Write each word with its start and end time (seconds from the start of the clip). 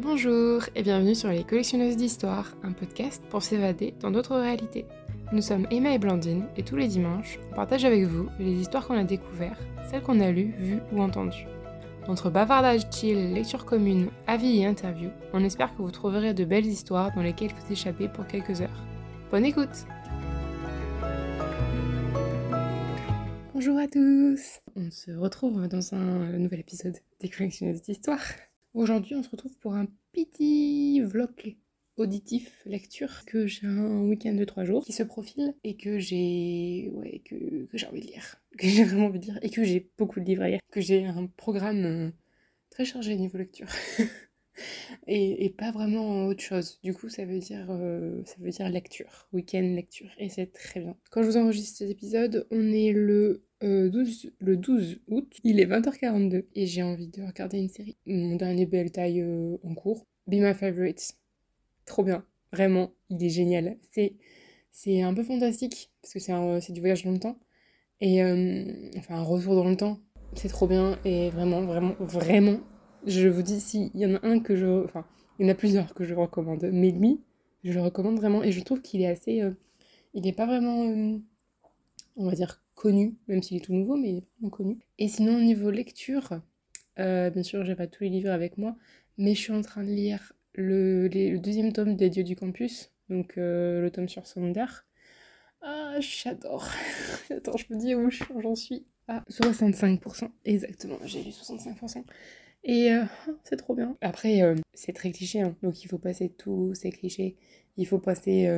Bonjour 0.00 0.62
et 0.76 0.84
bienvenue 0.84 1.16
sur 1.16 1.28
Les 1.28 1.42
Collectionneuses 1.42 1.96
d'Histoire, 1.96 2.54
un 2.62 2.70
podcast 2.70 3.20
pour 3.30 3.42
s'évader 3.42 3.94
dans 3.98 4.12
d'autres 4.12 4.36
réalités. 4.36 4.86
Nous 5.32 5.42
sommes 5.42 5.66
Emma 5.72 5.92
et 5.92 5.98
Blandine 5.98 6.44
et 6.56 6.62
tous 6.62 6.76
les 6.76 6.86
dimanches, 6.86 7.40
on 7.50 7.56
partage 7.56 7.84
avec 7.84 8.04
vous 8.04 8.28
les 8.38 8.52
histoires 8.52 8.86
qu'on 8.86 8.96
a 8.96 9.02
découvertes, 9.02 9.60
celles 9.90 10.04
qu'on 10.04 10.20
a 10.20 10.30
lues, 10.30 10.54
vues 10.56 10.78
ou 10.92 11.02
entendues. 11.02 11.48
Entre 12.06 12.30
bavardage 12.30 12.82
chill, 12.92 13.34
lecture 13.34 13.64
commune, 13.64 14.10
avis 14.28 14.60
et 14.60 14.66
interviews, 14.66 15.10
on 15.32 15.42
espère 15.42 15.74
que 15.74 15.82
vous 15.82 15.90
trouverez 15.90 16.32
de 16.32 16.44
belles 16.44 16.66
histoires 16.66 17.12
dans 17.16 17.22
lesquelles 17.22 17.50
vous 17.50 17.72
échappez 17.72 18.06
pour 18.06 18.28
quelques 18.28 18.60
heures. 18.60 18.84
Bonne 19.32 19.46
écoute 19.46 19.84
Bonjour 23.52 23.76
à 23.76 23.88
tous 23.88 24.60
On 24.76 24.92
se 24.92 25.10
retrouve 25.10 25.66
dans 25.66 25.92
un 25.92 26.38
nouvel 26.38 26.60
épisode 26.60 26.96
des 27.20 27.28
Collectionneuses 27.28 27.82
d'Histoire. 27.82 28.20
Aujourd'hui, 28.78 29.16
on 29.16 29.24
se 29.24 29.30
retrouve 29.30 29.56
pour 29.58 29.74
un 29.74 29.88
petit 30.12 31.00
vlog 31.00 31.56
auditif 31.96 32.62
lecture 32.64 33.24
que 33.24 33.48
j'ai 33.48 33.66
un 33.66 34.02
week-end 34.02 34.34
de 34.34 34.44
trois 34.44 34.62
jours 34.62 34.84
qui 34.84 34.92
se 34.92 35.02
profile 35.02 35.52
et 35.64 35.76
que 35.76 35.98
j'ai 35.98 36.88
ouais 36.92 37.20
que, 37.24 37.66
j'ai 37.74 37.86
envie 37.88 38.02
de 38.02 38.06
lire. 38.06 38.36
Que 38.56 38.68
j'ai 38.68 38.84
vraiment 38.84 39.06
envie 39.06 39.18
de 39.18 39.24
lire 39.24 39.38
et 39.42 39.50
que 39.50 39.64
j'ai 39.64 39.90
beaucoup 39.98 40.20
de 40.20 40.26
livres 40.26 40.44
à 40.44 40.48
lire. 40.50 40.60
Que 40.70 40.80
j'ai 40.80 41.04
un 41.06 41.26
programme 41.26 41.84
euh, 41.86 42.10
très 42.70 42.84
chargé 42.84 43.16
niveau 43.16 43.36
lecture. 43.36 43.66
Et, 45.06 45.44
et, 45.44 45.50
pas 45.50 45.70
vraiment 45.70 46.26
autre 46.26 46.42
chose. 46.42 46.80
Du 46.82 46.92
coup 46.92 47.08
ça 47.08 47.24
veut 47.24 47.38
dire 47.38 47.68
euh, 47.70 48.22
ça 48.24 48.34
veut 48.38 48.50
dire 48.50 48.68
lecture. 48.68 49.28
Week-end 49.32 49.72
lecture. 49.74 50.10
Et 50.18 50.28
c'est 50.28 50.52
très 50.52 50.80
bien. 50.80 50.96
Quand 51.10 51.22
je 51.22 51.28
vous 51.28 51.36
enregistre 51.36 51.78
cet 51.78 51.90
épisode 51.90 52.46
on 52.52 52.72
est 52.72 52.92
le 52.92 53.47
12, 53.60 54.26
euh, 54.26 54.30
le 54.38 54.56
12 54.56 55.00
août, 55.08 55.36
il 55.42 55.60
est 55.60 55.66
20h42 55.66 56.44
et 56.54 56.66
j'ai 56.66 56.82
envie 56.82 57.08
de 57.08 57.22
regarder 57.22 57.58
une 57.58 57.68
série. 57.68 57.96
Mon 58.06 58.36
dernier 58.36 58.66
belle 58.66 58.92
taille 58.92 59.20
euh, 59.20 59.56
en 59.64 59.74
cours, 59.74 60.06
Be 60.26 60.34
My 60.34 60.54
Favorite. 60.54 61.16
Trop 61.84 62.04
bien, 62.04 62.24
vraiment, 62.52 62.92
il 63.10 63.22
est 63.24 63.30
génial. 63.30 63.76
C'est, 63.90 65.02
un 65.02 65.12
peu 65.12 65.24
fantastique 65.24 65.90
parce 66.02 66.14
que 66.14 66.20
c'est, 66.20 66.32
c'est 66.60 66.72
du 66.72 66.80
voyage 66.80 67.04
dans 67.04 67.10
le 67.10 67.18
temps 67.18 67.38
et 68.00 68.22
euh, 68.22 68.90
enfin 68.96 69.16
un 69.16 69.22
retour 69.22 69.56
dans 69.56 69.68
le 69.68 69.76
temps. 69.76 69.98
C'est 70.34 70.48
trop 70.48 70.68
bien 70.68 70.98
et 71.04 71.30
vraiment, 71.30 71.62
vraiment, 71.62 71.94
vraiment, 71.98 72.60
je 73.06 73.28
vous 73.28 73.42
dis, 73.42 73.60
s'il 73.60 73.90
y 73.96 74.06
en 74.06 74.14
a 74.16 74.26
un 74.26 74.38
que 74.40 74.54
je. 74.54 74.84
Enfin, 74.84 75.04
il 75.38 75.46
y 75.46 75.48
en 75.48 75.52
a 75.52 75.56
plusieurs 75.56 75.94
que 75.94 76.04
je 76.04 76.14
recommande, 76.14 76.68
mais 76.72 76.90
lui, 76.92 77.20
je 77.64 77.72
le 77.72 77.80
recommande 77.82 78.16
vraiment 78.16 78.44
et 78.44 78.52
je 78.52 78.62
trouve 78.62 78.82
qu'il 78.82 79.00
est 79.02 79.06
assez. 79.06 79.42
il 80.14 80.22
n'est 80.22 80.32
pas 80.32 80.46
vraiment. 80.46 80.82
on 82.16 82.28
va 82.28 82.34
dire 82.34 82.62
connu, 82.78 83.16
même 83.26 83.42
s'il 83.42 83.56
est 83.56 83.60
tout 83.60 83.72
nouveau, 83.72 83.96
mais 83.96 84.10
il 84.10 84.16
est 84.18 84.24
vraiment 84.38 84.50
connu. 84.50 84.78
Et 84.98 85.08
sinon, 85.08 85.36
au 85.36 85.40
niveau 85.40 85.70
lecture, 85.70 86.40
euh, 87.00 87.28
bien 87.28 87.42
sûr, 87.42 87.64
j'ai 87.64 87.74
pas 87.74 87.88
tous 87.88 88.04
les 88.04 88.10
livres 88.10 88.30
avec 88.30 88.56
moi, 88.56 88.76
mais 89.18 89.34
je 89.34 89.40
suis 89.40 89.52
en 89.52 89.62
train 89.62 89.82
de 89.82 89.88
lire 89.88 90.32
le, 90.54 91.08
deuxième 91.38 91.72
tome 91.72 91.96
des 91.96 92.08
Dieux 92.08 92.22
du 92.22 92.36
Campus, 92.36 92.92
donc 93.10 93.36
euh, 93.36 93.82
le 93.82 93.90
tome 93.90 94.08
sur 94.08 94.26
Sander. 94.28 94.66
Ah, 95.60 95.96
j'adore. 95.98 96.68
Attends, 97.30 97.56
je 97.56 97.66
me 97.70 97.80
dis 97.80 97.96
où 97.96 98.10
j'en 98.40 98.54
suis. 98.54 98.86
à 99.08 99.24
65%, 99.28 100.30
exactement, 100.44 100.98
j'ai 101.04 101.24
lu 101.24 101.30
65%. 101.30 102.04
Et 102.62 102.92
euh, 102.92 103.02
c'est 103.42 103.56
trop 103.56 103.74
bien. 103.74 103.96
Après, 104.00 104.40
c'est 104.72 104.92
très 104.92 105.10
cliché, 105.10 105.40
hein, 105.40 105.56
donc 105.64 105.82
il 105.82 105.88
faut 105.88 105.98
passer 105.98 106.28
tous 106.28 106.74
ces 106.74 106.90
clichés. 106.90 107.36
Il 107.76 107.88
faut 107.88 107.98
passer 107.98 108.48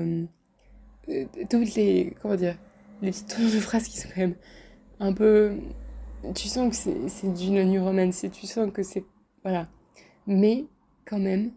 toutes 1.48 1.74
les. 1.74 2.14
Comment 2.20 2.36
dire 2.36 2.58
les 3.02 3.10
petites 3.10 3.54
de 3.54 3.60
phrases 3.60 3.88
qui 3.88 3.98
sont 3.98 4.08
quand 4.08 4.20
même 4.20 4.36
un 4.98 5.12
peu. 5.12 5.56
Tu 6.34 6.48
sens 6.48 6.70
que 6.70 7.08
c'est 7.08 7.32
du 7.32 7.50
non 7.50 7.84
romance 7.84 8.26
tu 8.32 8.46
sens 8.46 8.70
que 8.72 8.82
c'est. 8.82 9.04
Voilà. 9.42 9.68
Mais 10.26 10.66
quand 11.06 11.18
même, 11.18 11.52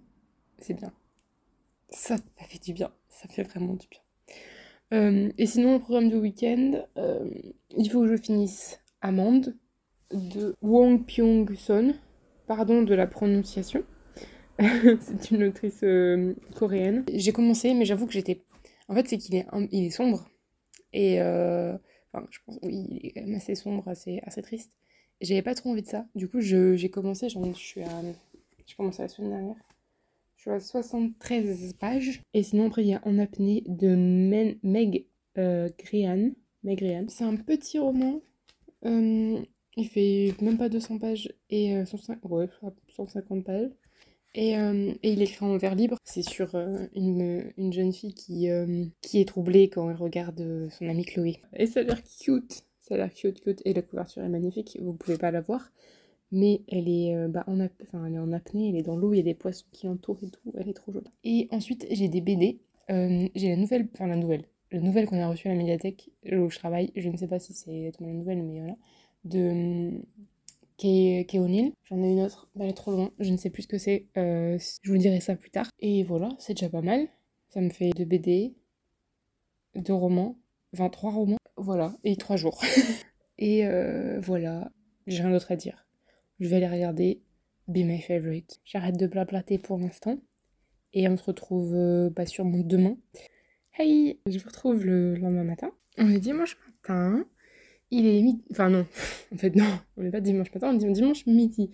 c'est 0.57 0.73
bien. 0.73 0.91
Ça, 1.89 2.17
ça 2.17 2.45
fait 2.47 2.63
du 2.63 2.73
bien. 2.73 2.91
Ça 3.09 3.27
fait 3.27 3.43
vraiment 3.43 3.73
du 3.73 3.87
bien. 3.87 3.99
Euh, 4.93 5.31
et 5.37 5.45
sinon, 5.45 5.73
le 5.73 5.79
programme 5.79 6.09
du 6.09 6.15
week-end, 6.15 6.83
euh, 6.97 7.29
il 7.75 7.89
faut 7.89 8.01
que 8.01 8.07
je 8.07 8.21
finisse 8.21 8.79
Amande 9.01 9.55
de 10.11 10.55
Wong 10.61 11.05
Pyong-son. 11.05 11.93
Pardon 12.47 12.83
de 12.83 12.93
la 12.93 13.07
prononciation. 13.07 13.83
c'est 14.59 15.31
une 15.31 15.43
autrice 15.45 15.81
euh, 15.83 16.35
coréenne. 16.55 17.05
J'ai 17.13 17.31
commencé, 17.31 17.73
mais 17.73 17.85
j'avoue 17.85 18.05
que 18.05 18.13
j'étais. 18.13 18.43
En 18.87 18.95
fait, 18.95 19.07
c'est 19.07 19.17
qu'il 19.17 19.35
est, 19.35 19.47
est 19.71 19.89
sombre. 19.89 20.27
Et 20.93 21.19
euh, 21.21 21.75
enfin, 22.11 22.25
je 22.29 22.39
pense, 22.45 22.59
oui, 22.61 22.87
il 22.89 23.07
est 23.07 23.11
quand 23.11 23.21
même 23.21 23.35
assez 23.35 23.55
sombre, 23.55 23.87
assez, 23.87 24.21
assez 24.23 24.41
triste. 24.41 24.71
J'avais 25.21 25.41
pas 25.41 25.55
trop 25.55 25.71
envie 25.71 25.81
de 25.81 25.87
ça. 25.87 26.05
Du 26.15 26.27
coup, 26.27 26.41
j'ai 26.41 26.89
commencé, 26.89 27.29
je 27.29 27.39
suis 27.53 27.81
à. 27.81 28.01
J'ai 28.65 28.75
commencé 28.75 29.01
la 29.01 29.07
semaine 29.07 29.31
dernière. 29.31 29.55
Je 30.35 30.41
suis 30.41 30.51
à 30.51 30.59
73 30.59 31.73
pages. 31.73 32.21
Et 32.33 32.43
sinon, 32.43 32.67
après, 32.67 32.83
il 32.83 32.89
y 32.89 32.93
a 32.93 33.01
En 33.05 33.17
apnée 33.19 33.63
de 33.67 33.95
Meg 34.63 35.05
euh, 35.37 35.69
Grian. 35.77 36.31
Meg. 36.63 37.05
C'est 37.09 37.23
un 37.23 37.35
petit 37.35 37.79
roman. 37.79 38.21
Euh, 38.85 39.39
il 39.75 39.87
fait 39.87 40.33
même 40.41 40.57
pas 40.57 40.69
200 40.69 40.99
pages 40.99 41.33
et 41.49 41.83
150, 41.85 42.31
ouais, 42.31 42.49
150 42.89 43.43
pages. 43.43 43.69
Euh, 44.37 44.93
et, 45.03 45.11
il 45.11 45.21
écrit 45.21 45.45
en 45.45 45.57
vers 45.57 45.75
libre. 45.75 45.97
C'est 46.03 46.23
sur 46.23 46.55
euh, 46.55 46.87
une, 46.95 47.51
une, 47.57 47.73
jeune 47.73 47.93
fille 47.93 48.13
qui, 48.13 48.49
euh, 48.49 48.85
qui 49.01 49.19
est 49.19 49.27
troublée 49.27 49.69
quand 49.69 49.89
elle 49.89 49.95
regarde 49.95 50.69
son 50.71 50.87
amie 50.87 51.05
Chloé. 51.05 51.39
Et 51.55 51.67
ça 51.67 51.81
a 51.81 51.83
l'air 51.83 52.01
cute. 52.03 52.63
Ça 52.79 52.95
a 52.95 52.97
l'air 52.97 53.13
cute, 53.13 53.41
cute. 53.41 53.61
Et 53.65 53.73
la 53.73 53.81
couverture 53.81 54.23
est 54.23 54.29
magnifique. 54.29 54.77
Vous 54.81 54.93
pouvez 54.93 55.17
pas 55.17 55.31
la 55.31 55.41
voir. 55.41 55.71
Mais 56.31 56.61
elle 56.67 56.89
est, 56.89 57.15
bah, 57.27 57.43
en, 57.45 57.59
enfin, 57.59 58.05
elle 58.07 58.15
est 58.15 58.19
en 58.19 58.31
apnée, 58.31 58.69
elle 58.69 58.75
est 58.75 58.81
dans 58.81 58.97
l'eau, 58.97 59.13
il 59.13 59.17
y 59.17 59.19
a 59.19 59.23
des 59.23 59.35
poissons 59.35 59.67
qui 59.71 59.85
l'entourent 59.85 60.17
et 60.23 60.31
tout. 60.31 60.51
Elle 60.57 60.67
est 60.67 60.73
trop 60.73 60.91
jolie. 60.91 61.11
Et 61.23 61.47
ensuite, 61.51 61.85
j'ai 61.91 62.07
des 62.07 62.21
BD. 62.21 62.59
j'ai 62.89 63.49
la 63.49 63.55
nouvelle, 63.55 63.87
enfin 63.93 64.07
la 64.07 64.15
nouvelle, 64.15 64.45
la 64.71 64.79
nouvelle 64.79 65.05
qu'on 65.05 65.21
a 65.21 65.27
reçue 65.29 65.47
à 65.47 65.51
la 65.51 65.57
médiathèque 65.57 66.09
où 66.31 66.49
je 66.49 66.57
travaille. 66.57 66.91
Je 66.95 67.07
ne 67.07 67.17
sais 67.17 67.27
pas 67.27 67.37
si 67.37 67.53
c'est 67.53 67.91
la 67.99 68.13
nouvelle, 68.13 68.41
mais 68.41 68.61
voilà. 68.61 68.75
De 69.25 69.91
qui 70.77 71.07
est, 71.09 71.25
qui 71.29 71.37
J'en 71.37 72.03
ai 72.03 72.11
une 72.11 72.21
autre, 72.21 72.49
elle 72.59 72.69
est 72.69 72.73
trop 72.73 72.91
loin, 72.91 73.11
je 73.19 73.31
ne 73.31 73.37
sais 73.37 73.49
plus 73.49 73.63
ce 73.63 73.67
que 73.67 73.77
c'est. 73.77 74.07
Euh, 74.17 74.57
je 74.81 74.91
vous 74.91 74.97
dirai 74.97 75.19
ça 75.19 75.35
plus 75.35 75.51
tard. 75.51 75.67
Et 75.79 76.03
voilà, 76.03 76.29
c'est 76.39 76.53
déjà 76.53 76.69
pas 76.69 76.81
mal. 76.81 77.07
Ça 77.49 77.61
me 77.61 77.69
fait 77.69 77.91
deux 77.91 78.05
BD, 78.05 78.55
deux 79.75 79.93
romans, 79.93 80.37
enfin 80.73 80.89
trois 80.89 81.11
romans, 81.11 81.37
voilà, 81.57 81.95
et 82.03 82.15
trois 82.15 82.35
jours. 82.35 82.61
et 83.37 83.65
euh, 83.65 84.19
voilà, 84.19 84.71
j'ai 85.07 85.21
rien 85.21 85.31
d'autre 85.31 85.51
à 85.51 85.55
dire. 85.55 85.85
Je 86.39 86.47
vais 86.47 86.57
aller 86.57 86.67
regarder 86.67 87.21
Be 87.67 87.79
My 87.79 88.01
Favorite. 88.01 88.59
J'arrête 88.65 88.97
de 88.97 89.07
blablater 89.07 89.57
pour 89.57 89.77
l'instant. 89.77 90.17
Et 90.93 91.07
on 91.07 91.17
se 91.17 91.23
retrouve 91.23 91.73
euh, 91.73 92.09
bah, 92.09 92.25
sûrement 92.25 92.63
demain. 92.63 92.97
Hey 93.77 94.19
Je 94.27 94.37
vous 94.37 94.47
retrouve 94.47 94.85
le 94.85 95.15
lendemain 95.15 95.43
matin. 95.43 95.71
On 95.97 96.09
est 96.09 96.19
dimanche 96.19 96.57
matin. 96.67 97.25
Il 97.95 98.07
est 98.07 98.23
midi. 98.23 98.43
Enfin, 98.49 98.69
non. 98.69 98.87
en 99.33 99.37
fait, 99.37 99.55
non. 99.55 99.79
On 99.97 100.01
n'est 100.01 100.09
pas 100.09 100.19
dimanche 100.19 100.51
matin, 100.51 100.71
on 100.73 100.79
est 100.79 100.91
dimanche 100.91 101.27
midi. 101.27 101.69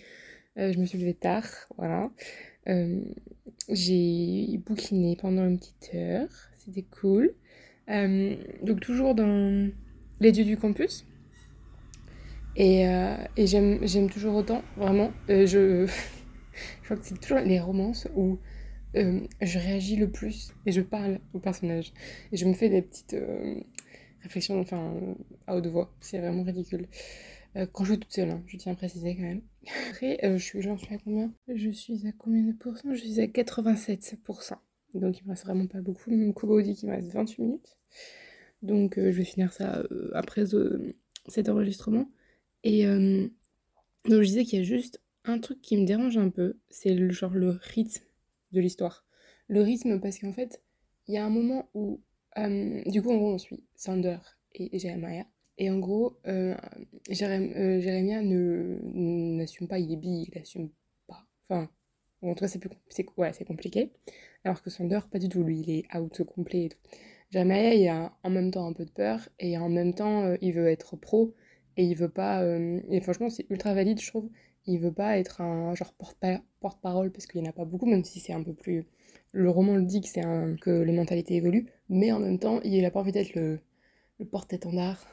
Euh, 0.58 0.74
je 0.74 0.78
me 0.78 0.86
suis 0.86 0.98
levée 0.98 1.14
tard. 1.14 1.46
Voilà. 1.78 2.12
Euh, 2.68 3.00
j'ai 3.70 4.60
bouquiné 4.66 5.16
pendant 5.16 5.48
une 5.48 5.58
petite 5.58 5.92
heure. 5.96 6.28
C'était 6.58 6.84
cool. 6.84 7.34
Euh, 7.90 8.36
donc, 8.64 8.82
toujours 8.82 9.16
dans 9.16 9.72
les 10.20 10.32
dieux 10.34 10.44
du 10.44 10.58
campus. 10.58 11.06
Et, 12.58 12.82
et 13.38 13.48
j'aime 13.48 14.10
toujours 14.10 14.36
autant, 14.36 14.62
vraiment. 14.76 15.14
je, 15.30 15.46
je 15.86 16.84
crois 16.84 16.98
que 16.98 17.06
c'est 17.06 17.22
toujours 17.22 17.40
les 17.40 17.62
romances 17.62 18.06
où 18.18 18.38
je 18.94 19.60
réagis 19.60 19.96
le 19.96 20.10
plus 20.10 20.52
et 20.66 20.74
je 20.74 20.82
parle 20.82 21.20
au 21.34 21.40
personnage. 21.40 21.94
Et 22.34 22.38
je 22.38 22.46
me 22.46 22.54
fais 22.54 22.68
des 22.68 22.82
petites 22.82 23.16
réflexion, 24.22 24.60
enfin, 24.60 24.94
à 25.48 25.56
haute 25.56 25.68
voix. 25.68 25.94
C'est 26.00 26.20
vraiment 26.20 26.44
ridicule. 26.44 26.88
Euh, 27.56 27.66
quand 27.72 27.84
je 27.84 27.94
suis 27.94 28.00
toute 28.00 28.14
seule, 28.14 28.30
hein, 28.30 28.44
je 28.46 28.58
tiens 28.58 28.74
à 28.74 28.76
préciser 28.76 29.16
quand 29.16 29.24
même. 29.24 29.42
Après, 29.90 30.24
euh, 30.24 30.38
je 30.38 30.44
suis, 30.44 30.62
j'en 30.62 30.78
suis 30.78 30.94
à 30.94 30.98
combien? 30.98 31.32
Je 31.48 31.70
suis 31.70 32.08
à 32.08 32.12
combien 32.12 32.44
de 32.44 32.54
pourcents? 32.54 32.94
Je 32.94 33.00
suis 33.00 33.20
à 33.20 33.26
87%. 33.26 34.54
Donc 34.96 35.20
il 35.20 35.26
me 35.26 35.30
reste 35.30 35.46
vraiment 35.46 35.68
pas 35.68 35.82
beaucoup. 35.82 36.12
Mon 36.12 36.32
Kobo 36.32 36.62
dit 36.62 36.76
qu'il 36.76 36.90
me 36.90 36.96
reste 36.96 37.12
28 37.12 37.42
minutes. 37.42 37.78
Donc 38.62 38.98
euh, 38.98 39.12
je 39.12 39.18
vais 39.18 39.24
finir 39.24 39.54
ça 39.54 39.84
après 40.14 40.46
cet 41.28 41.50
enregistrement. 41.50 42.10
Et 42.64 42.86
donc 42.86 43.32
je 44.06 44.28
disais 44.28 44.44
qu'il 44.46 44.60
y 44.60 44.62
a 44.62 44.66
juste 44.66 45.00
un 45.26 45.40
truc 45.40 45.62
qui 45.62 45.78
me 45.78 45.86
dérange 45.86 46.18
un 46.18 46.30
peu, 46.30 46.58
c'est 46.70 46.94
le 46.94 47.12
genre 47.12 47.34
le 47.34 47.50
rythme 47.50 48.04
de 48.52 48.60
l'histoire. 48.60 49.06
Le 49.48 49.62
rythme 49.62 50.00
parce 50.00 50.20
qu'en 50.20 50.34
fait, 50.34 50.62
il 51.08 51.14
y 51.14 51.18
a 51.18 51.26
un 51.26 51.30
moment 51.30 51.70
où 51.74 52.02
euh, 52.38 52.82
du 52.86 53.02
coup, 53.02 53.12
en 53.12 53.18
gros, 53.18 53.34
on 53.34 53.38
suit 53.38 53.64
Sander 53.76 54.18
et, 54.54 54.78
Jeremiah. 54.80 55.26
Et 55.58 55.70
en 55.70 55.80
gros, 55.80 56.20
euh, 56.28 56.56
euh 57.10 57.80
Jeremiah 57.82 58.22
n'assume 58.22 59.68
pas, 59.68 59.80
il 59.80 59.92
est 59.92 59.98
bi, 59.98 60.28
il 60.32 60.38
assume 60.40 60.70
pas. 61.08 61.26
Enfin, 61.50 61.70
en 62.22 62.34
tout 62.34 62.42
cas, 62.42 62.48
c'est, 62.48 62.62
c'est, 62.90 63.06
ouais, 63.18 63.32
compliqué. 63.46 63.92
Alors 64.44 64.62
que 64.62 64.70
Sander, 64.70 65.00
pas 65.12 65.20
du 65.20 65.30
tout, 65.30 65.44
lui, 65.44 65.60
il 65.62 65.70
est 65.72 65.96
out 65.96 66.24
complet. 66.24 66.70
Jeremiah, 67.32 67.74
il 67.74 67.88
a 67.88 68.18
en 68.24 68.30
même 68.30 68.52
temps 68.52 68.68
un 68.68 68.74
peu 68.74 68.86
de 68.86 68.92
peur 68.92 69.28
et 69.40 69.58
en 69.58 69.70
même 69.70 69.94
temps, 69.94 70.24
euh, 70.26 70.38
il 70.42 70.54
veut 70.54 70.68
être 70.68 70.96
pro 70.96 71.36
Et 71.78 71.86
il 71.86 71.96
veut 71.96 72.10
pas. 72.10 72.44
et 72.46 73.02
franchement, 73.02 73.30
c'est 73.30 73.46
ultra 73.50 73.74
valide, 73.74 74.00
je 74.02 74.08
trouve. 74.08 74.30
Il 74.66 74.80
veut 74.80 74.94
pas 74.94 75.18
être 75.18 75.42
un 75.42 75.74
genre 75.76 75.94
porte- 75.94 76.18
porte-parole, 76.60 77.12
parce 77.12 77.26
qu'il 77.28 77.42
n'y 77.42 77.48
en 77.48 77.52
a 77.52 77.54
pas 77.54 77.66
beaucoup, 77.66 77.86
même 77.88 78.04
si 78.04 78.20
c'est 78.20 78.34
un 78.34 78.44
peu 78.44 78.54
plus. 78.54 78.86
Le 79.32 79.50
roman 79.50 79.76
le 79.76 79.84
dit 79.84 80.02
que, 80.02 80.08
c'est 80.08 80.24
un... 80.26 80.56
que 80.56 80.70
les 80.72 80.94
mentalités 80.94 81.36
évoluent, 81.36 81.68
mais 81.90 82.12
en 82.12 82.20
même 82.20 82.40
temps, 82.40 82.62
il 82.64 82.84
a 82.86 82.92
pas 82.92 83.00
envie 83.00 83.12
d'être 83.12 83.36
le, 83.36 83.60
le 84.20 84.26
porte-étendard 84.26 85.06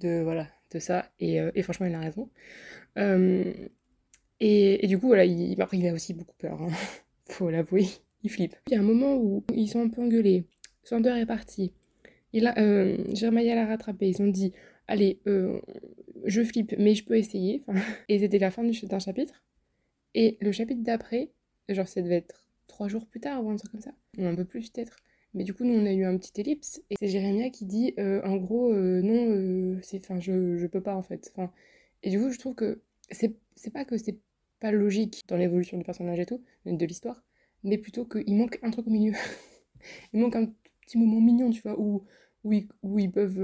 de, 0.00 0.22
voilà, 0.22 0.48
de 0.72 0.78
ça. 0.80 1.10
Et, 1.20 1.40
euh, 1.40 1.50
et 1.54 1.62
franchement, 1.62 1.86
il 1.86 1.94
a 1.94 2.00
raison. 2.00 2.30
Euh, 2.98 3.54
et, 4.40 4.84
et 4.84 4.88
du 4.88 4.98
coup, 4.98 5.08
voilà, 5.08 5.24
il, 5.24 5.60
après, 5.62 5.78
il 5.78 5.86
a 5.88 5.92
aussi 5.92 6.14
beaucoup 6.14 6.34
peur, 6.38 6.60
hein. 6.62 6.70
faut 7.28 7.50
l'avouer, 7.50 7.86
il 8.22 8.30
flippe. 8.30 8.56
Il 8.68 8.74
y 8.74 8.76
a 8.76 8.80
un 8.80 8.84
moment 8.84 9.16
où 9.16 9.44
ils 9.54 9.68
sont 9.68 9.82
un 9.82 9.88
peu 9.88 10.02
engueulés. 10.02 10.44
Sander 10.82 11.10
est 11.10 11.26
parti. 11.26 11.72
Il 12.32 12.46
a, 12.46 12.58
euh, 12.58 12.96
l'a 13.22 13.66
rattrapé. 13.66 14.08
Ils 14.08 14.22
ont 14.22 14.28
dit 14.28 14.52
Allez, 14.88 15.20
euh, 15.26 15.60
je 16.26 16.42
flippe, 16.42 16.74
mais 16.78 16.94
je 16.94 17.04
peux 17.04 17.16
essayer. 17.16 17.64
Et 18.08 18.18
c'était 18.20 18.38
la 18.38 18.50
fin 18.50 18.64
du- 18.64 18.86
d'un 18.86 19.00
chapitre. 19.00 19.42
Et 20.14 20.38
le 20.40 20.52
chapitre 20.52 20.82
d'après, 20.82 21.30
genre, 21.68 21.88
ça 21.88 22.02
devait 22.02 22.16
être 22.16 22.43
trois 22.66 22.88
jours 22.88 23.06
plus 23.06 23.20
tard 23.20 23.44
ou 23.44 23.50
un 23.50 23.56
truc 23.56 23.70
comme 23.72 23.80
ça. 23.80 23.92
Ou 24.18 24.24
un 24.26 24.34
peu 24.34 24.44
plus 24.44 24.70
peut-être. 24.70 24.96
Mais 25.34 25.42
du 25.42 25.52
coup, 25.52 25.64
nous, 25.64 25.74
on 25.74 25.84
a 25.86 25.92
eu 25.92 26.04
un 26.04 26.16
petit 26.16 26.40
ellipse. 26.40 26.80
Et 26.90 26.96
c'est 26.98 27.08
Jérémia 27.08 27.50
qui 27.50 27.64
dit 27.66 27.92
euh, 27.98 28.22
En 28.24 28.36
gros, 28.36 28.72
euh, 28.72 29.02
non, 29.02 29.30
euh, 29.30 29.78
c'est, 29.82 29.98
enfin, 29.98 30.20
je, 30.20 30.56
je 30.56 30.66
peux 30.66 30.80
pas 30.80 30.94
en 30.94 31.02
fait. 31.02 31.32
Enfin, 31.36 31.52
et 32.02 32.10
du 32.10 32.20
coup, 32.20 32.30
je 32.30 32.38
trouve 32.38 32.54
que 32.54 32.82
c'est, 33.10 33.36
c'est 33.56 33.72
pas 33.72 33.84
que 33.84 33.96
c'est 33.98 34.18
pas 34.60 34.70
logique 34.70 35.24
dans 35.28 35.36
l'évolution 35.36 35.76
du 35.76 35.84
personnage 35.84 36.20
et 36.20 36.26
tout, 36.26 36.42
de 36.64 36.86
l'histoire, 36.86 37.24
mais 37.64 37.78
plutôt 37.78 38.06
qu'il 38.06 38.36
manque 38.36 38.58
un 38.62 38.70
truc 38.70 38.86
au 38.86 38.90
milieu. 38.90 39.12
il 40.12 40.20
manque 40.20 40.36
un 40.36 40.46
petit 40.82 40.98
moment 40.98 41.20
mignon, 41.20 41.50
tu 41.50 41.62
vois, 41.62 41.78
où, 41.78 42.04
où, 42.44 42.52
ils, 42.52 42.68
où 42.82 42.98
ils 42.98 43.10
peuvent. 43.10 43.40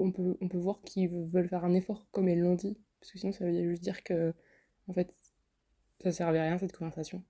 on, 0.00 0.10
peut, 0.12 0.36
on 0.40 0.48
peut 0.48 0.58
voir 0.58 0.80
qu'ils 0.82 1.08
veulent 1.10 1.48
faire 1.48 1.64
un 1.64 1.74
effort, 1.74 2.06
comme 2.10 2.28
elles 2.28 2.40
l'ont 2.40 2.54
dit. 2.54 2.78
Parce 3.00 3.12
que 3.12 3.18
sinon, 3.18 3.32
ça 3.32 3.44
veut 3.44 3.70
juste 3.70 3.82
dire 3.82 4.02
que, 4.02 4.32
en 4.88 4.94
fait, 4.94 5.14
ça 6.02 6.12
servait 6.12 6.38
à 6.38 6.44
rien 6.44 6.58
cette 6.58 6.76
conversation. 6.76 7.22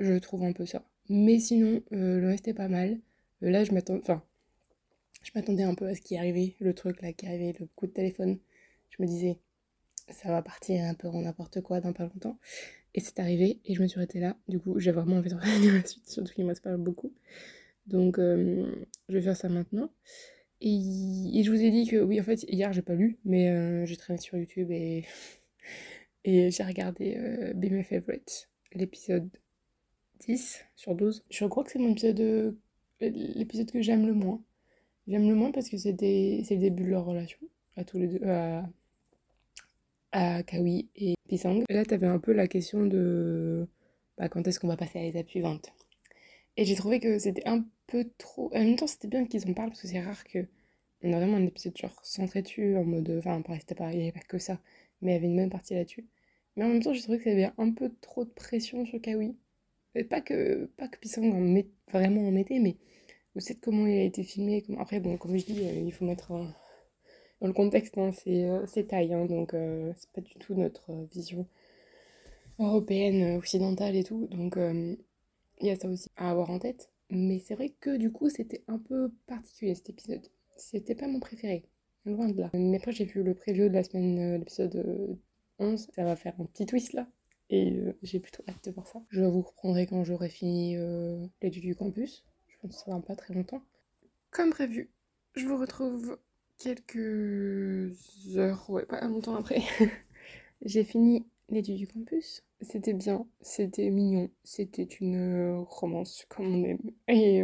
Je 0.00 0.14
trouve 0.18 0.44
un 0.44 0.52
peu 0.52 0.64
ça. 0.64 0.82
Mais 1.10 1.38
sinon, 1.38 1.82
euh, 1.92 2.18
le 2.18 2.28
reste 2.28 2.48
est 2.48 2.54
pas 2.54 2.68
mal. 2.68 2.98
Euh, 3.42 3.50
là, 3.50 3.64
je 3.64 3.70
je 3.70 5.30
m'attendais 5.34 5.62
un 5.62 5.74
peu 5.74 5.86
à 5.86 5.94
ce 5.94 6.00
qui 6.00 6.16
arrivé, 6.16 6.56
le 6.60 6.72
truc 6.72 7.02
là 7.02 7.12
qui 7.12 7.26
arrivé, 7.26 7.54
le 7.60 7.66
coup 7.76 7.86
de 7.86 7.92
téléphone. 7.92 8.38
Je 8.88 9.02
me 9.02 9.06
disais, 9.06 9.38
ça 10.08 10.30
va 10.30 10.40
partir 10.40 10.82
un 10.84 10.94
peu 10.94 11.08
en 11.08 11.20
n'importe 11.20 11.60
quoi 11.60 11.80
dans 11.80 11.92
pas 11.92 12.04
longtemps. 12.04 12.38
Et 12.94 13.00
c'est 13.00 13.20
arrivé 13.20 13.60
et 13.66 13.74
je 13.74 13.82
me 13.82 13.86
suis 13.86 13.98
arrêtée 13.98 14.20
là. 14.20 14.36
Du 14.48 14.58
coup, 14.58 14.78
j'ai 14.80 14.90
vraiment 14.90 15.16
envie 15.16 15.28
de 15.28 15.34
revenir 15.36 15.74
la 15.74 15.84
suite, 15.84 16.08
surtout 16.08 16.32
qu'il 16.32 16.46
me 16.46 16.76
beaucoup. 16.78 17.12
Donc, 17.86 18.18
euh, 18.18 18.86
je 19.10 19.14
vais 19.14 19.22
faire 19.22 19.36
ça 19.36 19.50
maintenant. 19.50 19.90
Et, 20.62 20.80
je 21.42 21.50
vous 21.50 21.60
ai 21.60 21.70
dit 21.70 21.86
que, 21.86 21.96
oui, 21.96 22.18
en 22.20 22.24
fait, 22.24 22.44
hier, 22.48 22.72
j'ai 22.72 22.82
pas 22.82 22.94
lu, 22.94 23.18
mais 23.24 23.84
j'ai 23.86 23.96
traîné 23.96 24.18
sur 24.18 24.38
YouTube 24.38 24.70
et, 24.70 25.04
et 26.24 26.50
j'ai 26.50 26.64
regardé 26.64 27.16
euh, 27.18 27.52
Be 27.54 27.66
My 27.70 27.84
Favorite, 27.84 28.48
l'épisode 28.72 29.28
10 30.20 30.64
sur 30.76 30.94
12. 30.94 31.24
Je 31.30 31.44
crois 31.46 31.64
que 31.64 31.70
c'est 31.70 31.78
mon 31.78 31.90
épisode, 31.90 32.20
euh, 32.20 32.52
l'épisode 33.00 33.70
que 33.70 33.82
j'aime 33.82 34.06
le 34.06 34.14
moins. 34.14 34.40
J'aime 35.08 35.28
le 35.28 35.34
moins 35.34 35.50
parce 35.50 35.68
que 35.68 35.76
c'est 35.76 35.92
le 35.92 36.56
début 36.56 36.84
de 36.84 36.90
leur 36.90 37.04
relation, 37.04 37.38
à 37.76 37.84
tous 37.84 37.98
les 37.98 38.06
deux, 38.06 38.20
à, 40.12 40.42
Kawi 40.42 40.88
et 40.96 41.14
Pisang. 41.28 41.64
Et 41.68 41.74
là, 41.74 41.84
t'avais 41.84 42.06
un 42.06 42.18
peu 42.18 42.32
la 42.32 42.46
question 42.46 42.86
de 42.86 43.66
bah, 44.18 44.28
quand 44.28 44.46
est-ce 44.46 44.60
qu'on 44.60 44.68
va 44.68 44.76
passer 44.76 44.98
à 44.98 45.02
l'étape 45.02 45.28
suivante. 45.28 45.72
Et 46.56 46.64
j'ai 46.64 46.74
trouvé 46.74 47.00
que 47.00 47.18
c'était 47.18 47.46
un 47.48 47.64
peu 47.86 48.10
trop. 48.18 48.50
En 48.54 48.58
même 48.58 48.76
temps, 48.76 48.86
c'était 48.86 49.08
bien 49.08 49.24
qu'ils 49.26 49.48
en 49.48 49.54
parlent 49.54 49.70
parce 49.70 49.82
que 49.82 49.88
c'est 49.88 50.00
rare 50.00 50.24
que 50.24 50.46
on 51.02 51.12
a 51.12 51.16
vraiment 51.16 51.38
un 51.38 51.46
épisode 51.46 51.76
genre 51.76 51.98
centré 52.04 52.42
dessus 52.42 52.76
en 52.76 52.84
mode. 52.84 53.10
Enfin, 53.18 53.42
il 53.92 53.96
n'y 53.96 54.02
avait 54.02 54.12
pas 54.12 54.20
que 54.20 54.38
ça, 54.38 54.60
mais 55.00 55.12
il 55.12 55.14
y 55.14 55.16
avait 55.16 55.26
une 55.26 55.36
bonne 55.36 55.50
partie 55.50 55.74
là-dessus. 55.74 56.06
Mais 56.56 56.64
en 56.64 56.68
même 56.68 56.82
temps, 56.82 56.92
j'ai 56.92 57.02
trouvé 57.02 57.18
qu'il 57.20 57.32
y 57.32 57.44
avait 57.44 57.52
un 57.58 57.70
peu 57.72 57.90
trop 58.00 58.24
de 58.24 58.30
pression 58.30 58.84
sur 58.84 59.00
Kawi. 59.00 59.36
Et 59.94 60.04
pas 60.04 60.20
que, 60.20 60.66
pas 60.76 60.88
que 60.88 60.98
Pisang 60.98 61.32
en 61.32 61.40
met, 61.40 61.68
vraiment 61.92 62.26
en 62.26 62.30
mettait, 62.30 62.60
mais 62.60 62.76
aussi 63.34 63.54
de 63.54 63.60
comment 63.60 63.86
il 63.86 63.98
a 63.98 64.04
été 64.04 64.22
filmé. 64.22 64.64
Après, 64.78 65.00
bon, 65.00 65.16
comme 65.16 65.36
je 65.36 65.44
dis, 65.44 65.60
euh, 65.64 65.72
il 65.72 65.92
faut 65.92 66.04
mettre 66.04 66.32
euh, 66.32 66.44
dans 67.40 67.46
le 67.48 67.52
contexte, 67.52 67.98
hein, 67.98 68.12
c'est 68.12 68.44
euh, 68.44 68.82
taille, 68.88 69.12
hein, 69.14 69.26
donc 69.26 69.54
euh, 69.54 69.92
c'est 69.96 70.10
pas 70.12 70.20
du 70.20 70.34
tout 70.34 70.54
notre 70.54 70.90
euh, 70.90 71.06
vision 71.12 71.46
européenne, 72.58 73.22
euh, 73.22 73.38
occidentale 73.38 73.96
et 73.96 74.04
tout. 74.04 74.26
Donc 74.28 74.56
euh, 74.56 74.94
il 75.60 75.66
y 75.66 75.70
a 75.70 75.76
ça 75.76 75.88
aussi 75.88 76.10
à 76.16 76.30
avoir 76.30 76.50
en 76.50 76.58
tête. 76.58 76.90
Mais 77.10 77.40
c'est 77.40 77.54
vrai 77.54 77.70
que 77.80 77.96
du 77.96 78.12
coup, 78.12 78.28
c'était 78.30 78.62
un 78.68 78.78
peu 78.78 79.10
particulier 79.26 79.74
cet 79.74 79.90
épisode. 79.90 80.26
C'était 80.56 80.94
pas 80.94 81.08
mon 81.08 81.20
préféré, 81.20 81.64
loin 82.04 82.28
de 82.28 82.40
là. 82.40 82.50
Mais 82.54 82.76
après, 82.76 82.92
j'ai 82.92 83.04
vu 83.04 83.22
le 83.22 83.34
preview 83.34 83.68
de 83.68 83.74
la 83.74 83.82
semaine, 83.82 84.18
euh, 84.18 84.38
l'épisode 84.38 84.76
euh, 84.76 85.14
11. 85.58 85.88
Ça 85.94 86.04
va 86.04 86.16
faire 86.16 86.34
un 86.40 86.44
petit 86.44 86.66
twist 86.66 86.92
là. 86.92 87.08
Et 87.50 87.72
euh, 87.72 87.92
j'ai 88.02 88.20
plutôt 88.20 88.44
hâte 88.48 88.64
de 88.64 88.70
voir 88.70 88.86
ça. 88.86 89.02
Je 89.10 89.22
vous 89.22 89.42
reprendrai 89.42 89.86
quand 89.86 90.04
j'aurai 90.04 90.28
fini 90.28 90.76
euh, 90.76 91.26
l'étude 91.42 91.64
du 91.64 91.74
campus. 91.74 92.24
Je 92.46 92.56
pense 92.58 92.76
que 92.76 92.84
ça 92.84 92.92
va 92.92 93.00
pas 93.00 93.16
très 93.16 93.34
longtemps. 93.34 93.62
Comme 94.30 94.50
prévu, 94.50 94.88
je 95.34 95.46
vous 95.46 95.56
retrouve 95.58 96.16
quelques 96.58 97.92
heures, 98.36 98.70
ouais, 98.70 98.86
pas 98.86 99.04
longtemps 99.06 99.34
après. 99.34 99.62
j'ai 100.62 100.84
fini 100.84 101.26
l'étude 101.48 101.74
du 101.76 101.88
campus. 101.88 102.44
C'était 102.60 102.92
bien, 102.92 103.26
c'était 103.40 103.90
mignon, 103.90 104.30
c'était 104.44 104.84
une 104.84 105.16
euh, 105.16 105.60
romance 105.60 106.26
comme 106.28 106.54
on 106.54 106.64
aime. 106.64 106.92
Et 107.08 107.42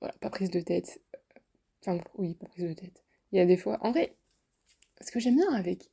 voilà, 0.00 0.14
pas 0.20 0.28
prise 0.28 0.50
de 0.50 0.60
tête. 0.60 1.00
Enfin, 1.80 1.98
oui, 2.18 2.34
pas 2.34 2.48
prise 2.48 2.64
de 2.64 2.74
tête. 2.74 3.04
Il 3.30 3.38
y 3.38 3.40
a 3.40 3.46
des 3.46 3.56
fois. 3.56 3.78
En 3.80 3.92
vrai, 3.92 4.16
ce 5.00 5.10
que 5.10 5.20
j'aime 5.20 5.36
bien 5.36 5.52
avec 5.54 5.90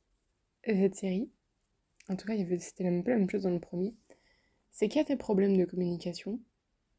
cette 0.66 0.96
série, 0.96 1.30
en 2.10 2.16
tout 2.16 2.26
cas, 2.26 2.34
c'était 2.58 2.84
la 2.84 2.90
même 2.90 3.30
chose 3.30 3.44
dans 3.44 3.50
le 3.50 3.60
premier, 3.60 3.94
c'est 4.70 4.88
qu'il 4.88 4.98
y 4.98 5.04
a 5.04 5.04
des 5.04 5.16
problèmes 5.16 5.56
de 5.56 5.64
communication. 5.64 6.40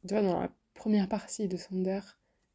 Tu 0.07 0.13
vois, 0.13 0.23
dans 0.23 0.39
la 0.39 0.51
première 0.73 1.09
partie 1.09 1.47
de 1.49 1.57
Sander, 1.57 1.99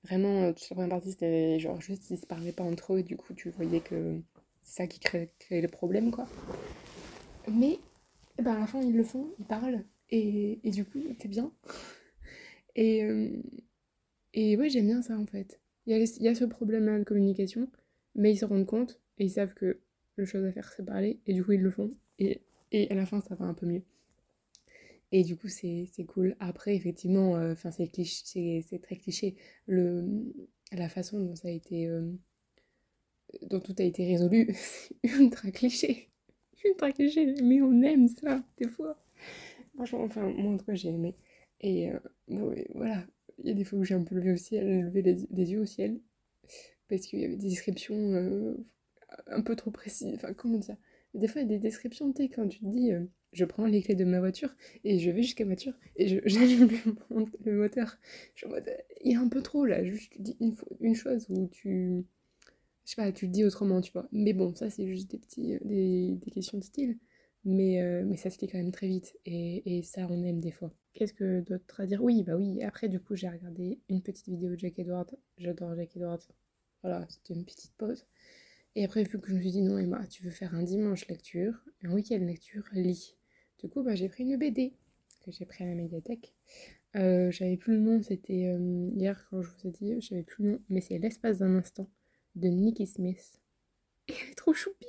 vraiment, 0.04 0.42
euh, 0.42 0.46
la 0.52 0.74
première 0.74 0.88
partie, 0.88 1.10
c'était 1.10 1.58
genre 1.60 1.80
juste 1.80 2.10
ils 2.10 2.18
se 2.18 2.26
parlaient 2.26 2.52
pas 2.52 2.64
entre 2.64 2.94
eux, 2.94 3.00
et 3.00 3.02
du 3.02 3.16
coup, 3.16 3.34
tu 3.34 3.50
voyais 3.50 3.80
que 3.80 4.20
c'est 4.62 4.82
ça 4.82 4.86
qui 4.86 5.00
crée, 5.00 5.30
créait 5.38 5.60
les 5.60 5.68
problèmes, 5.68 6.10
quoi. 6.10 6.26
Mais 7.48 7.78
eh 8.38 8.42
ben, 8.42 8.54
à 8.56 8.60
la 8.60 8.66
fin, 8.66 8.80
ils 8.80 8.96
le 8.96 9.04
font, 9.04 9.28
ils 9.38 9.44
parlent, 9.44 9.84
et, 10.10 10.58
et 10.64 10.70
du 10.70 10.84
coup, 10.84 10.98
c'est 11.20 11.28
bien. 11.28 11.52
Et, 12.78 13.02
euh, 13.04 13.30
et 14.34 14.54
ouais, 14.58 14.68
j'aime 14.68 14.84
bien 14.88 15.00
ça 15.00 15.18
en 15.18 15.24
fait. 15.24 15.62
Il 15.86 15.96
y 15.96 16.02
a, 16.02 16.22
y 16.22 16.28
a 16.28 16.34
ce 16.34 16.44
problème-là 16.44 16.98
de 16.98 17.04
communication, 17.04 17.70
mais 18.14 18.32
ils 18.32 18.36
se 18.36 18.44
rendent 18.44 18.66
compte 18.66 19.00
et 19.16 19.24
ils 19.24 19.30
savent 19.30 19.54
que 19.54 19.80
le 20.16 20.26
chose 20.26 20.44
à 20.44 20.52
faire, 20.52 20.70
c'est 20.76 20.84
parler, 20.84 21.18
et 21.26 21.32
du 21.32 21.42
coup, 21.42 21.52
ils 21.52 21.62
le 21.62 21.70
font. 21.70 21.90
Et, 22.18 22.42
et 22.72 22.90
à 22.90 22.94
la 22.94 23.06
fin, 23.06 23.20
ça 23.20 23.34
va 23.34 23.46
un 23.46 23.54
peu 23.54 23.66
mieux. 23.66 23.82
Et 25.12 25.22
du 25.22 25.36
coup, 25.36 25.48
c'est 25.48 25.88
cool. 26.08 26.36
Après, 26.40 26.74
effectivement, 26.74 27.36
euh, 27.36 27.52
enfin, 27.52 27.70
c'est 27.70 27.88
cliché, 27.88 28.64
c'est 28.68 28.80
très 28.80 28.96
cliché. 28.96 29.36
Le, 29.66 30.04
la 30.72 30.88
façon 30.88 31.20
dont 31.20 31.34
ça 31.36 31.48
a 31.48 31.50
été. 31.52 31.86
euh, 31.86 32.12
dont 33.42 33.60
tout 33.60 33.74
a 33.78 33.82
été 33.82 34.06
résolu, 34.06 34.54
c'est 34.54 34.94
ultra 35.20 35.50
cliché. 35.50 36.10
Ultra 36.64 36.90
cliché, 36.90 37.34
mais 37.42 37.60
on 37.62 37.82
aime 37.82 38.08
ça, 38.08 38.42
des 38.58 38.68
fois. 38.68 38.98
Franchement, 39.74 40.04
enfin, 40.04 40.28
moi 40.30 40.52
en 40.54 40.58
tout 40.58 40.66
cas, 40.66 40.74
j'ai 40.74 40.88
aimé. 40.90 41.16
Et 41.60 41.90
euh, 41.90 41.98
bon, 42.28 42.54
voilà, 42.74 43.06
il 43.38 43.48
y 43.48 43.50
a 43.52 43.54
des 43.54 43.64
fois 43.64 43.78
où 43.78 43.84
j'ai 43.84 43.94
un 43.94 44.04
peu 44.04 44.14
levé 44.16 44.32
au 44.32 44.36
levé 44.60 45.02
les, 45.02 45.16
les 45.30 45.52
yeux 45.52 45.60
au 45.60 45.66
ciel, 45.66 46.00
parce 46.88 47.02
qu'il 47.06 47.20
y 47.20 47.24
avait 47.26 47.36
des 47.36 47.48
descriptions 47.50 47.96
euh, 47.96 48.56
un 49.28 49.42
peu 49.42 49.56
trop 49.56 49.70
précises. 49.72 50.14
Enfin, 50.16 50.34
comment 50.34 50.58
dire 50.58 50.76
Des 51.16 51.28
fois, 51.28 51.40
il 51.40 51.44
y 51.44 51.54
a 51.54 51.56
des 51.56 51.58
descriptions, 51.58 52.12
tu 52.12 52.24
quand 52.28 52.48
tu 52.48 52.60
te 52.60 52.66
dis, 52.66 52.92
euh, 52.92 53.04
je 53.32 53.44
prends 53.44 53.66
les 53.66 53.82
clés 53.82 53.94
de 53.94 54.04
ma 54.04 54.20
voiture 54.20 54.54
et 54.84 54.98
je 54.98 55.10
vais 55.10 55.22
jusqu'à 55.22 55.44
ma 55.44 55.50
voiture 55.54 55.74
et 55.96 56.08
j'allume 56.26 56.68
le, 57.10 57.26
le 57.44 57.56
moteur. 57.56 57.98
Je 58.34 58.46
mode, 58.46 58.68
euh, 58.68 58.76
il 59.02 59.12
y 59.12 59.16
a 59.16 59.20
un 59.20 59.28
peu 59.28 59.42
trop 59.42 59.64
là, 59.64 59.84
juste 59.84 60.12
tu 60.12 60.20
dis 60.20 60.36
une, 60.80 60.94
chose 60.94 61.26
où 61.30 61.48
tu. 61.48 62.04
Je 62.84 62.90
sais 62.92 62.96
pas, 62.96 63.10
tu 63.12 63.26
le 63.26 63.32
dis 63.32 63.44
autrement, 63.44 63.80
tu 63.80 63.92
vois. 63.92 64.08
Mais 64.12 64.32
bon, 64.32 64.54
ça, 64.54 64.70
c'est 64.70 64.86
juste 64.86 65.10
des, 65.10 65.18
petits, 65.18 65.58
des, 65.64 66.12
des 66.24 66.30
questions 66.30 66.58
de 66.58 66.64
style. 66.64 66.98
Mais, 67.44 67.80
euh, 67.80 68.04
mais 68.04 68.16
ça 68.16 68.28
se 68.30 68.38
fait 68.38 68.48
quand 68.48 68.58
même 68.58 68.72
très 68.72 68.88
vite. 68.88 69.16
Et, 69.24 69.78
et 69.78 69.82
ça, 69.82 70.06
on 70.10 70.22
aime 70.24 70.40
des 70.40 70.50
fois. 70.50 70.72
Qu'est-ce 70.94 71.12
que 71.12 71.40
d'autre 71.40 71.80
à 71.80 71.86
dire? 71.86 72.02
Oui, 72.02 72.22
bah 72.24 72.36
oui. 72.36 72.62
Après, 72.62 72.88
du 72.88 73.00
coup, 73.00 73.14
j'ai 73.16 73.28
regardé 73.28 73.80
une 73.88 74.02
petite 74.02 74.28
vidéo 74.28 74.50
de 74.50 74.58
Jack 74.58 74.78
Edward. 74.78 75.16
J'adore 75.38 75.76
Jack 75.76 75.96
Edward. 75.96 76.22
Voilà, 76.82 77.06
c'était 77.08 77.34
une 77.34 77.44
petite 77.44 77.72
pause. 77.76 78.06
Et 78.76 78.84
après, 78.84 79.04
vu 79.04 79.18
que 79.18 79.28
je 79.28 79.34
me 79.34 79.40
suis 79.40 79.52
dit, 79.52 79.62
non, 79.62 79.78
Emma, 79.78 80.06
tu 80.06 80.22
veux 80.22 80.30
faire 80.30 80.54
un 80.54 80.62
dimanche 80.62 81.08
lecture, 81.08 81.54
un 81.82 81.94
week-end 81.94 82.18
lecture, 82.18 82.62
lis. 82.72 83.16
Du 83.58 83.70
coup, 83.70 83.82
bah, 83.82 83.94
j'ai 83.94 84.10
pris 84.10 84.24
une 84.24 84.36
BD 84.36 84.74
que 85.24 85.32
j'ai 85.32 85.46
pris 85.46 85.64
à 85.64 85.66
la 85.66 85.74
médiathèque. 85.74 86.34
Euh, 86.94 87.30
j'avais 87.30 87.56
plus 87.56 87.72
le 87.76 87.80
nom, 87.80 88.02
c'était 88.02 88.48
euh, 88.48 88.90
hier 88.94 89.26
quand 89.30 89.40
je 89.40 89.48
vous 89.48 89.66
ai 89.66 89.70
dit, 89.70 89.98
j'avais 90.02 90.22
plus 90.22 90.44
le 90.44 90.50
nom, 90.52 90.62
mais 90.68 90.82
c'est 90.82 90.98
L'espace 90.98 91.38
d'un 91.38 91.56
instant 91.56 91.88
de 92.34 92.48
Nicky 92.48 92.86
Smith. 92.86 93.40
Et 94.08 94.12
elle 94.12 94.32
est 94.32 94.34
trop 94.34 94.52
choupie 94.52 94.86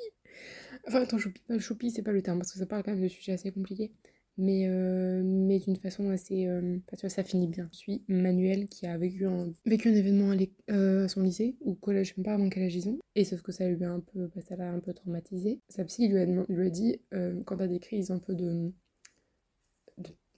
Enfin, 0.86 1.06
trop 1.06 1.17
choupie, 1.17 1.41
pas 1.48 1.58
choupi, 1.58 1.89
c'est 1.89 2.03
pas 2.03 2.12
le 2.12 2.22
terme, 2.22 2.39
parce 2.39 2.51
que 2.51 2.60
ça 2.60 2.65
parle 2.65 2.84
quand 2.84 2.91
même 2.91 3.01
de 3.01 3.08
sujets 3.08 3.32
assez 3.32 3.53
compliqués. 3.53 3.94
Mais, 4.38 4.67
euh, 4.67 5.22
mais 5.24 5.60
d'une 5.60 5.75
façon 5.75 6.10
assez... 6.10 6.48
Euh, 6.48 6.77
tu 6.89 7.01
vois, 7.01 7.10
ça 7.10 7.24
finit 7.24 7.48
bien. 7.48 7.70
Je 7.72 7.77
suis 7.77 8.03
Manuel 8.08 8.67
qui 8.67 8.86
a 8.86 8.98
vécu 8.98 9.25
un, 9.25 9.51
vécu 9.65 9.89
un 9.89 9.94
événement 9.94 10.32
à, 10.67 11.08
son 11.08 11.22
lycée, 11.22 11.56
ou 11.62 11.75
collège, 11.75 12.10
je 12.10 12.15
sais 12.15 12.24
pas 12.24 12.34
avant 12.34 12.50
quel 12.50 12.63
âge 12.63 12.75
ils 12.75 12.89
ont, 12.89 13.00
et 13.15 13.24
sauf 13.24 13.41
que 13.41 13.51
ça 13.51 13.67
lui 13.67 13.84
a 13.84 13.91
un 13.91 14.00
peu, 14.00 14.27
bah, 14.34 14.41
ça 14.41 14.56
l'a 14.56 14.72
un 14.72 14.79
peu 14.79 14.94
traumatisé. 14.94 15.60
Sa 15.70 15.84
psy 15.86 16.08
lui 16.08 16.20
a, 16.20 16.25
lui 16.25 16.67
a 16.67 16.70
dit, 16.70 17.01
quand 17.46 17.58
t'as 17.58 17.67
des 17.67 17.79
crises 17.79 18.12
un 18.12 18.20
peu 18.20 18.36
de, 18.36 18.72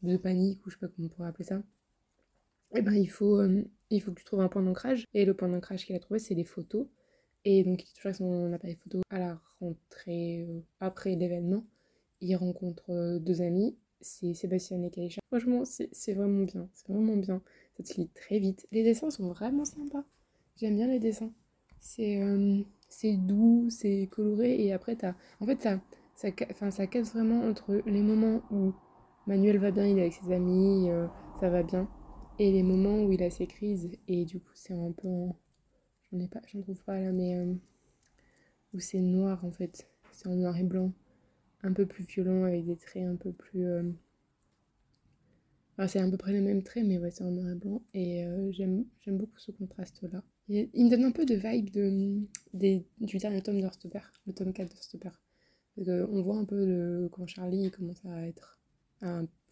de, 0.04 0.18
panique, 0.18 0.66
ou 0.66 0.70
je 0.70 0.76
sais 0.76 0.80
pas 0.80 0.88
comment 0.88 1.08
on 1.08 1.10
pourrait 1.10 1.30
appeler 1.30 1.46
ça, 1.46 1.62
eh 2.76 2.82
ben, 2.82 2.94
il 2.94 3.10
faut, 3.10 3.42
il 3.90 4.02
faut 4.02 4.12
que 4.12 4.20
tu 4.20 4.26
trouves 4.26 4.42
un 4.42 4.48
point 4.48 4.62
d'ancrage. 4.62 5.06
Et 5.14 5.26
le 5.26 5.34
point 5.34 5.50
d'ancrage 5.50 5.86
qu'il 5.86 5.96
a 5.96 6.00
trouvé, 6.00 6.20
c'est 6.20 6.36
les 6.36 6.44
photos. 6.44 6.88
Et 7.46 7.64
donc, 7.64 7.84
il 7.84 7.88
est 7.90 7.96
toujours 7.96 8.16
son 8.16 8.54
appareil 8.54 8.76
photo 8.76 9.02
à 9.10 9.20
la 9.20 9.42
rentrée, 9.60 10.46
euh, 10.48 10.62
après 10.80 11.16
l'événement. 11.16 11.66
Il 12.22 12.36
rencontre 12.36 12.92
euh, 12.92 13.20
deux 13.20 13.42
amis, 13.42 13.78
c'est 14.02 14.34
Sébastien 14.34 14.82
et. 14.82 15.10
Franchement, 15.28 15.64
c'est 15.66 16.14
vraiment 16.14 16.44
bien, 16.44 16.70
c'est 16.74 16.92
vraiment 16.92 17.18
bien. 17.18 17.42
Ça 17.78 17.86
se 17.86 18.00
lit 18.00 18.10
très 18.10 18.40
vite. 18.40 18.68
Les 18.72 18.84
dessins 18.84 19.10
sont 19.10 19.30
vraiment 19.30 19.66
sympas. 19.66 20.04
J'aime 20.58 20.76
bien 20.76 20.88
les 20.88 21.00
dessins. 21.00 21.32
C'est 21.80 22.22
euh, 22.22 22.62
doux, 23.04 23.68
c'est 23.70 24.08
coloré, 24.12 24.62
et 24.62 24.74
après, 24.74 24.98
as... 25.06 25.16
en 25.40 25.46
fait, 25.46 25.62
ça, 25.62 25.80
ça, 26.16 26.72
ça 26.72 26.88
casse 26.88 27.14
vraiment 27.14 27.42
entre 27.44 27.82
les 27.86 28.02
moments 28.02 28.42
où 28.52 28.74
Manuel 29.28 29.60
va 29.60 29.72
bien, 29.72 29.86
il 29.86 29.98
est 29.98 30.02
avec 30.02 30.14
ses 30.14 30.32
amis, 30.34 30.90
ça 31.40 31.50
va 31.50 31.64
bien, 31.64 31.88
et 32.38 32.52
les 32.52 32.64
moments 32.64 33.02
où 33.04 33.14
il 33.14 33.24
a 33.24 33.30
ses 33.30 33.48
crises, 33.48 33.90
et 34.10 34.26
du 34.26 34.40
coup, 34.42 34.52
c'est 34.56 34.74
un 34.74 34.92
peu 34.92 35.08
en 35.08 35.36
J'en 36.12 36.20
ai 36.20 36.28
pas, 36.28 36.42
j'en 36.48 36.62
trouve 36.62 36.84
pas 36.84 37.00
là, 37.00 37.12
mais 37.12 37.36
euh, 37.36 37.54
où 38.74 38.80
c'est 38.80 39.00
noir 39.00 39.46
en 39.46 39.52
fait. 39.52 39.88
C'est 40.12 40.28
en 40.28 40.36
noir 40.36 40.58
et 40.58 40.64
blanc, 40.64 40.92
un 41.64 41.74
peu 41.74 41.86
plus 41.86 42.06
violent 42.06 42.44
avec 42.44 42.66
des 42.66 42.78
traits 42.78 43.04
un 43.04 43.16
peu 43.16 43.32
plus. 43.32 43.66
Euh, 43.66 43.84
c'est 45.88 46.00
à 46.00 46.10
peu 46.10 46.18
près 46.18 46.34
les 46.34 46.42
mêmes 46.42 46.64
traits, 46.64 46.86
mais 46.86 46.98
ouais, 46.98 47.12
c'est 47.12 47.24
en 47.24 47.32
noir 47.32 47.50
et 47.50 47.56
blanc. 47.56 47.82
Et 47.94 48.26
euh, 48.26 48.52
j'aime, 48.52 48.86
beaucoup 49.08 49.40
ce 49.40 49.52
contraste-là. 49.52 50.24
Il, 50.50 50.68
me 50.74 50.90
donne 50.90 51.06
un 51.06 51.12
peu 51.12 51.26
de 51.26 51.36
vibe 51.36 51.70
de, 51.70 52.20
des, 52.54 52.86
du 53.00 53.18
dernier 53.18 53.42
tome 53.42 53.62
d'Heartstopper, 53.62 54.02
le 54.28 54.34
tome 54.34 54.52
4 54.52 54.68
d'Heartstopper. 54.68 55.12
Parce 55.76 55.88
qu'on 55.88 56.22
voit 56.22 56.38
un 56.38 56.46
peu 56.46 56.66
le, 56.66 57.10
quand 57.12 57.28
Charlie 57.28 57.70
commence 57.72 58.04
à 58.06 58.28
être 58.28 58.60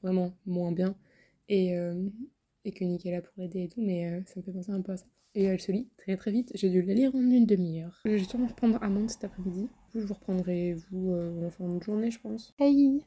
vraiment 0.01 0.33
moins 0.45 0.71
bien 0.71 0.97
et, 1.49 1.77
et 2.67 2.71
que 2.71 2.83
Nick 2.83 3.05
est 3.05 3.11
là 3.11 3.21
pour 3.21 3.33
l'aider 3.37 3.63
et 3.63 3.69
tout, 3.69 3.81
mais 3.81 4.23
ça 4.27 4.39
me 4.39 4.43
fait 4.43 4.51
penser 4.51 4.71
un 4.71 4.81
peu 4.81 4.91
à 4.91 4.97
ça 4.97 5.05
et 5.37 5.43
elle 5.43 5.61
se 5.61 5.71
lit 5.71 5.87
très 5.97 6.17
très 6.17 6.31
vite. 6.31 6.51
J'ai 6.55 6.69
dû 6.69 6.81
la 6.81 6.95
lire 6.95 7.13
en 7.13 7.19
une 7.19 7.45
demi-heure. 7.45 8.01
Je 8.05 8.09
vais 8.09 8.23
sûrement 8.23 8.47
reprendre 8.47 8.81
Amande 8.81 9.09
cet 9.09 9.23
après-midi. 9.23 9.69
Je 9.93 9.99
vous 9.99 10.13
reprendrai, 10.15 10.75
vous, 10.89 11.11
euh, 11.11 11.45
en 11.45 11.49
fin 11.51 11.67
de 11.67 11.81
journée, 11.81 12.09
je 12.09 12.19
pense. 12.19 12.55
Hey 12.59 13.05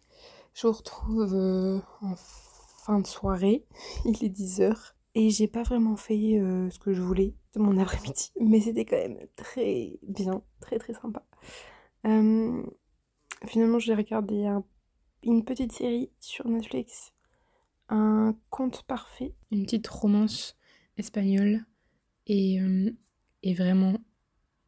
Je 0.55 0.69
vous 0.69 0.73
retrouve 0.73 1.35
euh, 1.35 1.81
en 2.02 2.14
fin 2.85 3.00
de 3.00 3.07
soirée. 3.07 3.67
Il 4.05 4.25
est 4.25 4.29
10h. 4.29 4.93
Et 5.17 5.31
j'ai 5.31 5.49
pas 5.49 5.64
vraiment 5.64 5.97
fait 5.97 6.38
euh, 6.38 6.71
ce 6.71 6.79
que 6.79 6.93
je 6.93 7.02
voulais 7.02 7.35
de 7.55 7.59
mon 7.59 7.76
après-midi. 7.79 8.31
Mais 8.40 8.61
c'était 8.61 8.85
quand 8.85 8.97
même 8.97 9.19
très 9.35 9.99
bien, 10.02 10.40
très 10.61 10.79
très 10.79 10.95
sympa. 10.95 11.25
finalement, 12.05 13.81
j'ai 13.81 13.95
regardé 13.95 14.49
une 15.25 15.45
petite 15.45 15.73
série 15.73 16.12
sur 16.21 16.47
Netflix. 16.47 17.12
Un 17.90 18.37
conte 18.50 18.85
parfait. 18.85 19.35
Une 19.50 19.64
petite 19.64 19.87
romance 19.88 20.56
espagnole 20.97 21.64
et, 22.26 22.61
euh, 22.61 22.90
vraiment, 23.44 23.94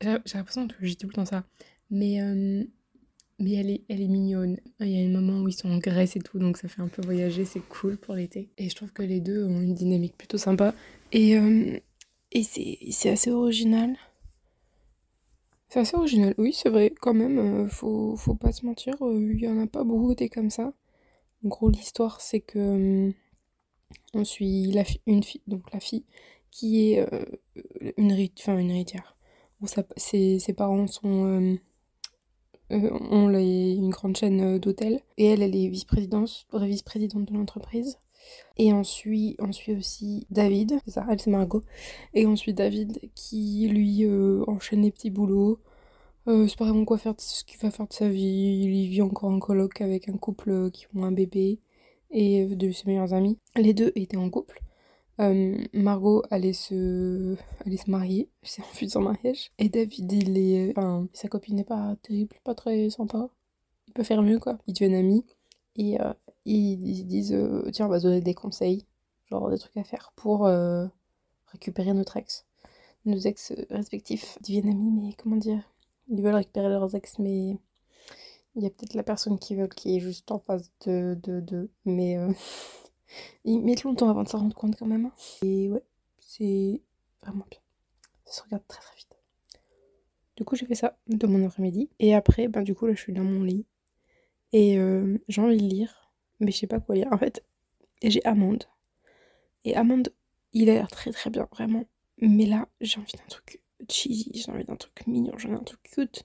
j'ai 0.01 0.19
l'impression 0.35 0.67
que 0.67 0.75
j'ai 0.81 0.97
tout 0.97 1.07
le 1.07 1.13
temps 1.13 1.25
ça. 1.25 1.45
Mais, 1.91 2.21
euh, 2.21 2.65
mais 3.39 3.53
elle, 3.53 3.71
est, 3.71 3.83
elle 3.89 4.01
est 4.01 4.09
mignonne. 4.09 4.59
Il 4.81 4.89
y 4.89 5.01
a 5.01 5.07
un 5.07 5.13
moment 5.13 5.43
où 5.43 5.49
ils 5.49 5.53
sont 5.53 5.71
en 5.71 5.79
Grèce 5.79 6.17
et 6.17 6.21
tout, 6.21 6.41
donc 6.41 6.57
ça 6.57 6.67
fait 6.67 6.83
un 6.83 6.89
peu 6.89 7.03
voyager, 7.03 7.45
c'est 7.45 7.61
cool 7.61 7.97
pour 7.97 8.15
l'été. 8.15 8.51
Et 8.59 8.69
je 8.69 8.75
trouve 8.75 8.93
que 8.93 9.03
les 9.03 9.21
deux 9.21 9.45
ont 9.45 9.61
une 9.61 9.75
dynamique 9.75 10.17
plutôt 10.19 10.39
sympa. 10.39 10.75
Et, 11.13 11.37
euh, 11.39 11.79
et 12.33 12.43
c'est 12.43 13.11
assez 13.11 13.31
original. 13.31 13.97
C'est 15.69 15.81
assez 15.81 15.97
original, 15.97 16.35
oui, 16.37 16.53
c'est 16.53 16.69
vrai, 16.69 16.93
quand 17.01 17.15
même, 17.15 17.67
faut, 17.69 18.17
faut 18.17 18.35
pas 18.35 18.53
se 18.53 18.67
mentir, 18.67 18.95
il 19.01 19.41
y 19.41 19.49
en 19.49 19.59
a 19.59 19.67
pas 19.67 19.85
beaucoup 19.85 20.15
des 20.15 20.29
comme 20.29 20.51
ça. 20.51 20.75
En 21.45 21.49
gros, 21.49 21.71
l'histoire, 21.71 22.21
c'est 22.21 22.41
que 22.41 23.13
on 24.15 24.25
suit 24.25 24.73
une 25.07 25.23
fille, 25.23 25.43
donc 25.47 25.73
la 25.73 25.81
fille, 25.81 26.05
qui 26.51 26.93
est 26.93 27.01
euh, 27.01 27.25
une, 27.97 28.11
héritière. 28.11 29.17
Ses, 29.97 30.55
parents 30.57 30.87
sont, 30.87 31.25
euh, 31.27 31.57
euh, 32.73 32.91
ont 33.11 33.29
une 33.31 33.91
grande 33.91 34.17
chaîne 34.17 34.59
d'hôtels. 34.59 35.01
Et 35.17 35.27
elle, 35.27 35.43
elle 35.43 35.57
est 35.57 35.69
vice-présidente 35.69 36.47
vice 36.53 36.83
-présidente 36.85 37.25
de 37.25 37.35
l'entreprise. 37.35 37.99
Et 38.57 38.73
ensuite, 38.73 39.37
on 39.41 39.51
suit 39.51 39.75
aussi 39.75 40.27
David, 40.31 40.79
c'est 40.85 40.93
ça, 40.93 41.07
elle 41.11 41.21
c'est 41.21 41.31
Margot. 41.31 41.63
Et 42.15 42.27
ensuite 42.27 42.59
David 42.59 43.01
qui 43.15 43.67
lui 43.69 44.07
enchaîne 44.47 44.83
les 44.83 44.93
petits 44.93 45.11
boulots. 45.11 45.59
C'est 46.27 46.57
pas 46.57 46.65
vraiment 46.65 46.85
quoi 46.85 46.99
faire, 46.99 47.15
ce 47.19 47.45
qu'il 47.45 47.59
va 47.59 47.71
faire 47.71 47.87
de 47.87 47.93
sa 47.93 48.09
vie. 48.09 48.63
Il 48.65 48.89
vit 48.89 49.03
encore 49.03 49.31
en 49.31 49.39
coloc 49.39 49.81
avec 49.81 50.09
un 50.09 50.17
couple 50.17 50.71
qui 50.71 50.87
ont 50.95 51.05
un 51.05 51.13
bébé 51.13 51.61
et 52.11 52.47
de 52.47 52.71
ses 52.71 52.87
meilleurs 52.87 53.15
amis. 53.15 53.39
Les 53.57 53.75
deux 53.75 53.93
étaient 53.97 54.17
en 54.17 54.31
couple. 54.31 54.63
Euh, 55.21 55.57
Margot 55.73 56.23
allait 56.31 56.53
se... 56.53 57.37
allait 57.67 57.77
se 57.77 57.91
marier, 57.91 58.29
c'est 58.43 58.63
en 58.63 58.89
son 58.89 59.03
mariage. 59.03 59.51
Et 59.59 59.69
David, 59.69 60.13
il 60.13 60.39
est. 60.39 60.71
Enfin, 60.77 61.07
sa 61.13 61.29
copine 61.29 61.57
n'est 61.57 61.65
pas 61.65 61.97
terrible, 62.03 62.37
pas 62.45 62.55
très 62.55 62.91
sympa. 62.91 63.29
Il 63.89 63.93
peut 63.95 64.05
faire 64.05 64.23
mieux, 64.23 64.39
quoi. 64.39 64.59
Ils 64.67 64.75
deviennent 64.75 64.95
amis. 64.95 65.25
Et 65.77 66.01
euh, 66.01 66.13
ils, 66.45 67.07
disent 67.07 67.33
euh, 67.33 67.69
Tiens, 67.73 67.87
on 67.87 67.89
va 67.89 68.01
se 68.01 68.05
donner 68.05 68.21
des 68.21 68.35
conseils, 68.35 68.87
genre 69.31 69.51
des 69.51 69.59
trucs 69.59 69.77
à 69.77 69.85
faire 69.85 70.13
pour 70.17 70.49
récupérer 71.47 71.93
notre 71.93 72.17
ex. 72.17 72.47
Nos 73.05 73.19
ex 73.19 73.53
respectifs 73.71 74.39
deviennent 74.43 74.69
amis, 74.71 74.91
mais 74.91 75.13
comment 75.15 75.37
dire? 75.37 75.72
Ils 76.09 76.23
veulent 76.23 76.35
récupérer 76.35 76.69
leurs 76.69 76.95
ex, 76.95 77.19
mais 77.19 77.57
il 78.55 78.63
y 78.63 78.67
a 78.67 78.71
peut-être 78.71 78.95
la 78.95 79.03
personne 79.03 79.39
qui 79.39 79.55
veut 79.55 79.69
qui 79.69 79.97
est 79.97 80.01
juste 80.01 80.31
en 80.31 80.39
face 80.39 80.71
de. 80.87 81.19
de, 81.23 81.41
de 81.41 81.71
mais. 81.85 82.17
Ils 83.45 83.61
mettent 83.61 83.85
longtemps 83.85 84.09
avant 84.09 84.23
de 84.23 84.29
s'en 84.29 84.39
rendre 84.39 84.55
compte 84.57 84.77
quand 84.77 84.87
même. 84.87 85.07
Hein. 85.07 85.13
Et 85.43 85.69
ouais, 85.69 85.83
c'est 86.19 86.81
vraiment 87.23 87.45
bien. 87.51 87.61
Ça 88.25 88.33
se 88.33 88.43
regarde 88.43 88.67
très 88.67 88.81
très 88.81 88.97
vite. 88.97 89.19
Du 90.37 90.45
coup, 90.45 90.57
j'ai 90.57 90.67
fait 90.67 90.75
ça 90.75 90.97
de 91.09 91.27
mon 91.27 91.47
après-midi. 91.47 91.91
Et 91.99 92.15
après, 92.15 92.49
ben, 92.49 92.63
du 92.63 92.75
coup, 92.75 92.87
là, 92.87 92.95
je 92.95 93.01
suis 93.01 93.13
dans 93.13 93.25
mon 93.25 93.43
lit. 93.43 93.67
Et 94.53 94.79
euh, 94.79 95.19
j'ai 95.29 95.41
envie 95.41 95.57
de 95.57 95.63
lire, 95.63 96.13
mais 96.41 96.53
je 96.53 96.59
sais 96.59 96.67
pas 96.67 96.81
quoi 96.81 96.95
lire. 96.95 97.09
En 97.11 97.19
fait, 97.19 97.45
j'ai 98.03 98.25
Amande. 98.25 98.65
Et 99.65 99.75
Amande, 99.77 100.13
il 100.53 100.69
a 100.71 100.75
l'air 100.75 100.89
très 100.89 101.11
très 101.11 101.31
bien, 101.31 101.47
vraiment. 101.51 101.85
Mais 102.19 102.47
là, 102.47 102.69
j'ai 102.81 103.01
envie 103.01 103.13
d'un 103.13 103.27
truc 103.29 103.61
cheesy, 103.89 104.31
j'ai 104.35 104.51
envie 104.51 104.65
d'un 104.65 104.77
truc 104.77 105.07
mignon, 105.07 105.37
j'ai 105.39 105.49
envie 105.49 105.59
d'un 105.59 105.65
truc 105.65 105.83
cute. 105.83 106.25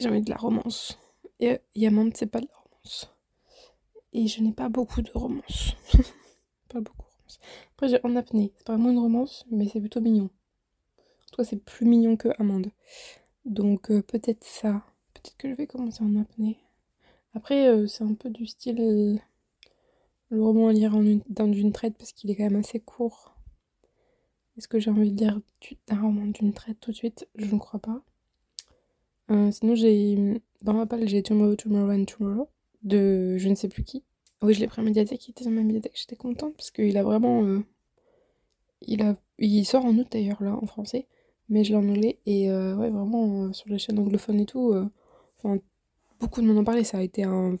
J'ai 0.00 0.08
envie 0.08 0.22
de 0.22 0.30
la 0.30 0.36
romance. 0.36 0.98
Et, 1.40 1.58
et 1.74 1.86
Amande, 1.86 2.16
c'est 2.16 2.26
pas 2.26 2.40
de 2.40 2.46
la 2.46 2.56
romance. 2.56 3.10
Et 4.12 4.26
je 4.26 4.42
n'ai 4.42 4.52
pas 4.52 4.68
beaucoup 4.68 5.02
de 5.02 5.10
romance. 5.12 5.74
pas 6.68 6.80
beaucoup 6.80 7.02
de 7.02 7.16
romance. 7.16 7.40
Après, 7.74 7.88
j'ai 7.88 8.00
En 8.04 8.16
apnée. 8.16 8.52
C'est 8.56 8.66
pas 8.66 8.74
vraiment 8.74 8.90
une 8.90 8.98
romance, 8.98 9.44
mais 9.50 9.68
c'est 9.68 9.80
plutôt 9.80 10.00
mignon. 10.00 10.24
En 10.24 11.30
tout 11.30 11.36
cas, 11.36 11.44
c'est 11.44 11.62
plus 11.62 11.86
mignon 11.86 12.16
que 12.16 12.28
Amande. 12.38 12.70
Donc, 13.44 13.90
euh, 13.90 14.02
peut-être 14.02 14.44
ça. 14.44 14.84
Peut-être 15.14 15.36
que 15.36 15.48
je 15.48 15.54
vais 15.54 15.66
commencer 15.66 16.02
en 16.02 16.16
apnée. 16.16 16.58
Après, 17.34 17.68
euh, 17.68 17.86
c'est 17.86 18.04
un 18.04 18.14
peu 18.14 18.30
du 18.30 18.46
style. 18.46 19.20
Le 20.30 20.42
roman 20.42 20.68
à 20.68 20.72
lire 20.72 20.94
en 20.94 21.02
dans 21.28 21.48
d'une 21.48 21.72
traite 21.72 21.96
parce 21.96 22.12
qu'il 22.12 22.30
est 22.30 22.36
quand 22.36 22.44
même 22.44 22.56
assez 22.56 22.80
court. 22.80 23.34
Est-ce 24.58 24.66
que 24.66 24.80
j'ai 24.80 24.90
envie 24.90 25.12
de 25.12 25.20
lire 25.20 25.40
un 25.88 26.00
roman 26.00 26.26
d'une 26.26 26.52
traite 26.52 26.80
tout 26.80 26.90
de 26.90 26.96
suite? 26.96 27.28
Je 27.36 27.46
ne 27.46 27.58
crois 27.60 27.78
pas. 27.78 28.02
Euh, 29.30 29.52
sinon, 29.52 29.76
j'ai. 29.76 30.42
Dans 30.62 30.74
ma 30.74 30.84
palle, 30.84 31.06
j'ai 31.06 31.22
Tomorrow, 31.22 31.54
Tomorrow 31.54 31.92
and 31.92 32.04
Tomorrow 32.06 32.48
de 32.82 33.36
je 33.38 33.48
ne 33.48 33.54
sais 33.54 33.68
plus 33.68 33.84
qui. 33.84 34.02
Oui, 34.42 34.54
je 34.54 34.60
l'ai 34.60 34.66
pris 34.66 34.80
en 34.80 34.84
médiathèque, 34.84 35.28
il 35.28 35.30
était 35.30 35.44
dans 35.44 35.52
ma 35.52 35.62
médiathèque, 35.62 35.92
j'étais 35.94 36.16
contente 36.16 36.56
parce 36.56 36.72
qu'il 36.72 36.96
a 36.98 37.04
vraiment. 37.04 37.44
Euh, 37.44 37.64
il, 38.82 39.00
a, 39.02 39.16
il 39.38 39.64
sort 39.64 39.84
en 39.84 39.96
août 39.96 40.08
d'ailleurs, 40.10 40.42
là, 40.42 40.56
en 40.60 40.66
français, 40.66 41.06
mais 41.48 41.62
je 41.62 41.70
l'ai 41.70 41.76
en 41.76 41.88
anglais. 41.88 42.18
Et 42.26 42.50
euh, 42.50 42.74
ouais, 42.74 42.90
vraiment, 42.90 43.52
sur 43.52 43.68
les 43.68 43.78
chaînes 43.78 44.00
anglophones 44.00 44.40
et 44.40 44.46
tout, 44.46 44.74
beaucoup 46.20 46.40
de 46.40 46.46
monde 46.46 46.58
en 46.58 46.64
parlait, 46.64 46.84
ça 46.84 46.98
a 46.98 47.02
été 47.02 47.22
un, 47.22 47.58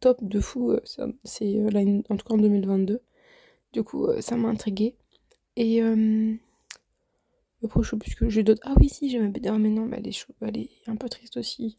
top 0.00 0.22
de 0.22 0.40
fou. 0.40 0.76
C'est 0.84 1.02
en 1.02 2.16
tout 2.16 2.24
cas 2.26 2.34
en 2.34 2.38
2022. 2.38 3.00
Du 3.72 3.82
coup, 3.82 4.08
ça 4.20 4.36
m'a 4.36 4.48
intriguée. 4.48 4.96
Et. 5.58 5.82
Après, 7.64 7.82
je 7.82 7.90
sais 7.90 7.96
plus 7.96 8.14
que 8.14 8.28
j'ai 8.28 8.44
d'autres. 8.44 8.62
Ah 8.64 8.74
oui, 8.78 8.88
si, 8.88 9.10
j'ai 9.10 9.18
ma 9.18 9.28
BD. 9.28 9.48
Ah, 9.48 9.58
mais 9.58 9.68
non, 9.68 9.84
mais 9.84 9.98
elle 9.98 10.06
est, 10.06 10.26
elle 10.40 10.56
est 10.56 10.70
un 10.86 10.96
peu 10.96 11.08
triste 11.08 11.36
aussi. 11.36 11.76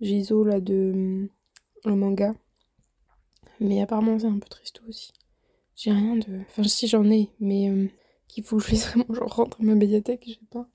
Giso, 0.00 0.44
là, 0.44 0.60
de 0.60 1.30
le 1.84 1.94
manga. 1.94 2.34
Mais 3.60 3.80
apparemment, 3.80 4.18
c'est 4.18 4.26
un 4.26 4.38
peu 4.38 4.48
triste 4.48 4.82
aussi. 4.88 5.12
J'ai 5.76 5.92
rien 5.92 6.16
de. 6.16 6.40
Enfin, 6.40 6.64
si 6.64 6.88
j'en 6.88 7.08
ai, 7.10 7.30
mais 7.38 7.70
euh, 7.70 7.86
qu'il 8.26 8.42
faut 8.42 8.56
que 8.56 8.64
je 8.64 8.70
fasse 8.70 8.88
vraiment 8.88 9.14
genre 9.14 9.34
rentrer 9.34 9.62
ma 9.62 9.74
médiathèque, 9.74 10.24
je 10.26 10.32
sais 10.32 10.40
pas. 10.50 10.68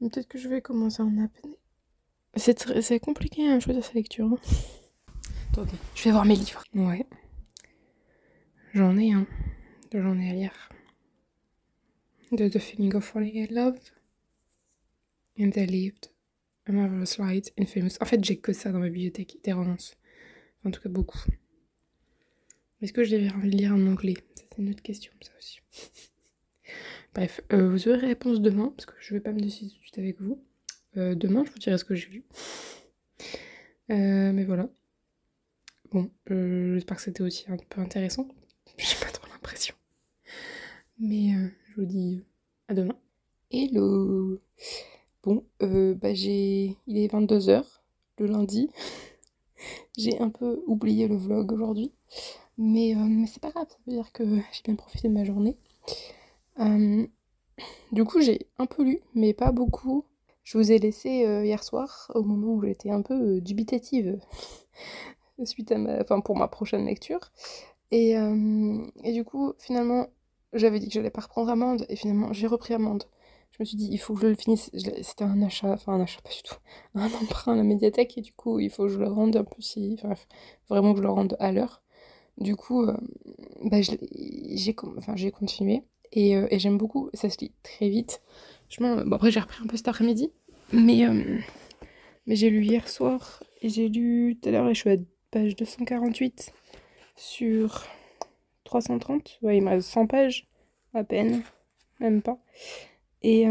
Peut-être 0.00 0.28
que 0.28 0.38
je 0.38 0.48
vais 0.48 0.62
commencer 0.62 1.02
en 1.02 1.18
apnée. 1.18 1.58
C'est 2.34 2.54
très... 2.54 3.00
compliqué 3.00 3.48
à 3.48 3.52
hein, 3.52 3.60
choisir 3.60 3.84
sa 3.84 3.92
lecture. 3.94 4.26
Hein. 4.26 4.38
Attendez, 5.52 5.72
je 5.94 6.04
vais 6.04 6.10
voir 6.10 6.24
mes 6.24 6.36
livres. 6.36 6.62
Ouais. 6.74 7.06
J'en 8.74 8.96
ai 8.96 9.12
un. 9.12 9.26
J'en 9.98 10.18
ai 10.18 10.30
à 10.30 10.34
lire. 10.34 10.68
The 12.30 12.58
Feeling 12.58 12.94
of 12.94 13.04
Falling 13.04 13.38
in 13.38 13.54
Love. 13.54 13.78
And 15.38 15.52
I 15.56 15.64
lived 15.64 16.10
a 16.66 16.72
marvelous 16.72 17.18
light 17.18 17.50
in 17.56 17.64
famous. 17.64 17.96
En 18.02 18.04
fait, 18.04 18.22
j'ai 18.22 18.36
que 18.36 18.52
ça 18.52 18.72
dans 18.72 18.78
ma 18.78 18.90
bibliothèque, 18.90 19.38
des 19.42 19.54
romances. 19.54 19.96
En 20.64 20.70
tout 20.70 20.82
cas, 20.82 20.90
beaucoup. 20.90 21.20
Est-ce 22.82 22.92
que 22.92 23.00
envie 23.34 23.50
de 23.50 23.56
lire 23.56 23.72
en 23.72 23.86
anglais? 23.86 24.16
C'est 24.34 24.58
une 24.58 24.68
autre 24.68 24.82
question, 24.82 25.12
ça 25.22 25.32
aussi. 25.38 25.60
Bref, 27.14 27.40
euh, 27.54 27.70
vous 27.70 27.88
aurez 27.88 28.08
réponse 28.08 28.42
demain, 28.42 28.74
parce 28.76 28.84
que 28.84 28.92
je 29.00 29.14
vais 29.14 29.20
pas 29.20 29.32
me 29.32 29.40
décider 29.40 29.70
tout 29.70 29.78
de 29.78 29.82
suite 29.82 29.98
avec 29.98 30.20
vous. 30.20 30.44
Euh, 30.98 31.14
demain, 31.14 31.42
je 31.46 31.52
vous 31.52 31.58
dirai 31.58 31.78
ce 31.78 31.84
que 31.84 31.94
j'ai 31.94 32.08
lu. 32.08 32.24
Euh, 33.90 34.32
mais 34.32 34.44
voilà. 34.44 34.68
Bon, 35.90 36.10
j'espère 36.28 36.98
que 36.98 37.02
c'était 37.02 37.22
aussi 37.22 37.46
un 37.48 37.56
peu 37.56 37.80
intéressant. 37.80 38.28
J'ai 38.76 38.96
pas 39.00 39.10
trop 39.10 39.26
l'impression. 39.32 39.74
Mais 40.98 41.30
je 41.68 41.74
vous 41.80 41.86
dis 41.86 42.24
à 42.68 42.74
demain. 42.74 42.96
Hello 43.50 44.40
Bon, 45.22 45.44
bah 45.60 46.14
j'ai... 46.14 46.78
Il 46.86 46.96
est 46.96 47.12
22h, 47.12 47.64
le 48.18 48.26
lundi. 48.26 48.70
j'ai 49.98 50.18
un 50.20 50.30
peu 50.30 50.62
oublié 50.66 51.06
le 51.06 51.16
vlog 51.16 51.52
aujourd'hui. 51.52 51.92
Mais, 52.56 52.94
c'est 53.26 53.42
pas 53.42 53.50
grave, 53.50 53.68
ça 53.68 53.76
veut 53.86 53.92
dire 53.92 54.10
que 54.12 54.24
j'ai 54.24 54.62
bien 54.64 54.74
profité 54.74 55.08
de 55.08 55.12
ma 55.12 55.24
journée. 55.24 55.58
du 57.92 58.04
coup, 58.04 58.22
j'ai 58.22 58.46
un 58.56 58.64
peu 58.64 58.82
lu, 58.82 59.00
mais 59.14 59.34
pas 59.34 59.52
beaucoup. 59.52 60.06
Je 60.44 60.56
vous 60.56 60.72
ai 60.72 60.78
laissé 60.78 61.10
hier 61.44 61.62
soir, 61.62 62.10
au 62.14 62.22
moment 62.22 62.54
où 62.54 62.62
j'étais 62.64 62.90
un 62.90 63.02
peu 63.02 63.42
dubitative 63.42 64.18
suite 65.44 65.72
à 65.72 65.76
ma, 65.76 66.00
enfin, 66.00 66.20
pour 66.20 66.36
ma 66.36 66.48
prochaine 66.48 66.86
lecture. 66.86 67.32
Et 67.90 68.16
du 69.12 69.24
coup, 69.24 69.52
finalement, 69.58 70.06
j'avais 70.58 70.78
dit 70.78 70.88
que 70.88 70.94
j'allais 70.94 71.10
pas 71.10 71.22
reprendre 71.22 71.50
Amande, 71.50 71.86
et 71.88 71.96
finalement, 71.96 72.32
j'ai 72.32 72.46
repris 72.46 72.74
Amande. 72.74 73.04
Je 73.52 73.56
me 73.60 73.64
suis 73.64 73.76
dit, 73.76 73.88
il 73.90 73.98
faut 73.98 74.14
que 74.14 74.20
je 74.20 74.26
le 74.26 74.34
finisse. 74.34 74.70
C'était 75.02 75.24
un 75.24 75.40
achat, 75.42 75.72
enfin 75.72 75.94
un 75.94 76.00
achat, 76.00 76.20
pas 76.22 76.30
du 76.30 76.42
tout, 76.42 76.56
un 76.94 77.06
emprunt 77.06 77.54
à 77.54 77.56
la 77.56 77.62
médiathèque, 77.62 78.18
et 78.18 78.20
du 78.22 78.32
coup, 78.32 78.58
il 78.58 78.70
faut 78.70 78.84
que 78.84 78.90
je 78.90 78.98
le 78.98 79.08
rende 79.08 79.36
un 79.36 79.44
peu 79.44 79.60
si. 79.60 79.98
Enfin, 80.02 80.14
vraiment 80.68 80.92
que 80.92 80.98
je 80.98 81.02
le 81.02 81.10
rende 81.10 81.36
à 81.40 81.52
l'heure. 81.52 81.82
Du 82.38 82.54
coup, 82.54 82.82
euh, 82.82 82.96
bah, 83.64 83.78
j'ai 83.80 84.76
enfin, 84.98 85.14
continué 85.30 85.82
et, 86.12 86.36
euh, 86.36 86.46
et 86.50 86.58
j'aime 86.58 86.76
beaucoup, 86.76 87.08
ça 87.14 87.30
se 87.30 87.38
lit 87.38 87.52
très 87.62 87.88
vite. 87.88 88.20
bon, 88.78 89.12
après, 89.12 89.30
j'ai 89.30 89.40
repris 89.40 89.62
un 89.64 89.66
peu 89.66 89.76
cet 89.76 89.88
après-midi, 89.88 90.30
mais, 90.72 91.06
euh, 91.06 91.38
mais 92.26 92.36
j'ai 92.36 92.50
lu 92.50 92.62
hier 92.62 92.88
soir 92.88 93.42
et 93.62 93.70
j'ai 93.70 93.88
lu 93.88 94.38
tout 94.40 94.48
à 94.48 94.52
l'heure 94.52 94.68
et 94.68 94.74
je 94.74 94.80
suis 94.80 94.90
à 94.90 94.96
page 95.30 95.56
248 95.56 96.52
sur 97.16 97.84
330. 98.80 99.38
Ouais, 99.42 99.56
il 99.56 99.64
me 99.64 99.70
reste 99.70 99.88
100 99.88 100.06
pages 100.06 100.46
à 100.94 101.04
peine, 101.04 101.42
même 102.00 102.22
pas. 102.22 102.38
Et, 103.22 103.46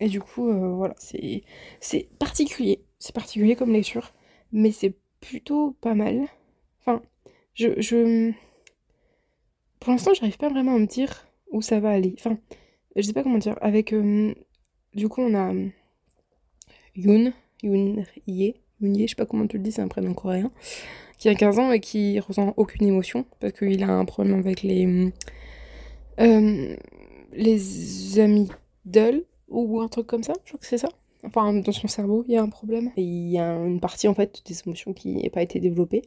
et 0.00 0.08
du 0.08 0.20
coup, 0.20 0.50
voilà, 0.76 0.94
c'est 0.98 2.08
particulier. 2.18 2.84
C'est 2.98 3.14
particulier 3.14 3.56
comme 3.56 3.72
lecture, 3.72 4.12
mais 4.52 4.72
c'est 4.72 4.94
plutôt 5.20 5.72
pas 5.80 5.94
mal. 5.94 6.26
Enfin, 6.80 7.02
je, 7.54 7.80
je... 7.80 8.32
Pour 9.80 9.92
l'instant, 9.92 10.14
j'arrive 10.14 10.38
pas 10.38 10.48
vraiment 10.48 10.74
à 10.74 10.78
me 10.78 10.86
dire 10.86 11.26
où 11.50 11.62
ça 11.62 11.80
va 11.80 11.90
aller. 11.90 12.14
Enfin, 12.18 12.38
je 12.96 13.02
sais 13.02 13.12
pas 13.12 13.22
comment 13.22 13.38
dire. 13.38 13.56
Avec. 13.60 13.92
Euh, 13.92 14.34
du 14.94 15.08
coup, 15.08 15.22
on 15.22 15.34
a. 15.34 15.52
Yoon. 16.94 17.32
Yoon 17.62 18.04
Ye. 18.26 18.56
Yoon 18.80 18.94
Ye, 18.94 19.06
je 19.06 19.10
sais 19.10 19.16
pas 19.16 19.26
comment 19.26 19.46
tu 19.46 19.56
le 19.56 19.62
dis, 19.62 19.72
c'est 19.72 19.82
un 19.82 19.88
prénom 19.88 20.14
coréen. 20.14 20.50
Qui 21.22 21.28
a 21.28 21.36
15 21.36 21.60
ans 21.60 21.70
et 21.70 21.78
qui 21.78 22.18
ressent 22.18 22.52
aucune 22.56 22.84
émotion. 22.84 23.24
Parce 23.38 23.52
qu'il 23.52 23.84
a 23.84 23.92
un 23.92 24.04
problème 24.04 24.40
avec 24.40 24.64
les. 24.64 25.12
Euh, 26.18 26.74
les 27.32 27.58
d'elle. 28.84 29.22
Ou 29.46 29.80
un 29.80 29.86
truc 29.86 30.08
comme 30.08 30.24
ça, 30.24 30.32
je 30.44 30.50
crois 30.50 30.58
que 30.58 30.66
c'est 30.66 30.78
ça. 30.78 30.88
Enfin, 31.22 31.52
dans 31.52 31.70
son 31.70 31.86
cerveau, 31.86 32.24
il 32.26 32.34
y 32.34 32.36
a 32.36 32.42
un 32.42 32.48
problème. 32.48 32.90
Et 32.96 33.02
il 33.02 33.30
y 33.30 33.38
a 33.38 33.54
une 33.54 33.78
partie, 33.78 34.08
en 34.08 34.14
fait, 34.14 34.42
des 34.44 34.62
émotions 34.66 34.94
qui 34.94 35.22
n'a 35.22 35.30
pas 35.30 35.42
été 35.42 35.60
développée. 35.60 36.02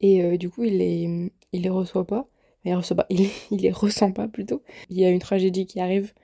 Et 0.00 0.24
euh, 0.24 0.38
du 0.38 0.48
coup, 0.48 0.64
il 0.64 0.78
les, 0.78 1.30
il 1.52 1.60
les 1.60 1.68
reçoit 1.68 2.06
pas. 2.06 2.26
Il, 2.64 2.74
reçoit 2.74 2.96
pas, 2.96 3.06
il, 3.10 3.28
les 3.50 3.70
ressent 3.70 4.12
pas 4.12 4.28
plutôt. 4.28 4.62
Il 4.88 4.98
y 4.98 5.04
a 5.04 5.10
une 5.10 5.18
tragédie 5.18 5.66
qui 5.66 5.78
arrive, 5.78 6.14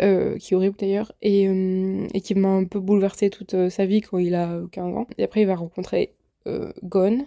euh, 0.00 0.36
qui 0.36 0.54
est 0.54 0.56
horrible 0.56 0.74
d'ailleurs, 0.80 1.12
et, 1.22 1.46
euh, 1.46 2.08
et, 2.12 2.22
qui 2.22 2.34
m'a 2.34 2.48
un 2.48 2.64
peu 2.64 2.80
bouleversé 2.80 3.30
toute 3.30 3.68
sa 3.68 3.86
vie 3.86 4.00
quand 4.00 4.18
il 4.18 4.34
a 4.34 4.60
15 4.72 4.96
ans. 4.96 5.06
Et 5.16 5.22
après, 5.22 5.42
il 5.42 5.46
va 5.46 5.54
rencontrer 5.54 6.12
Gon, 6.82 7.24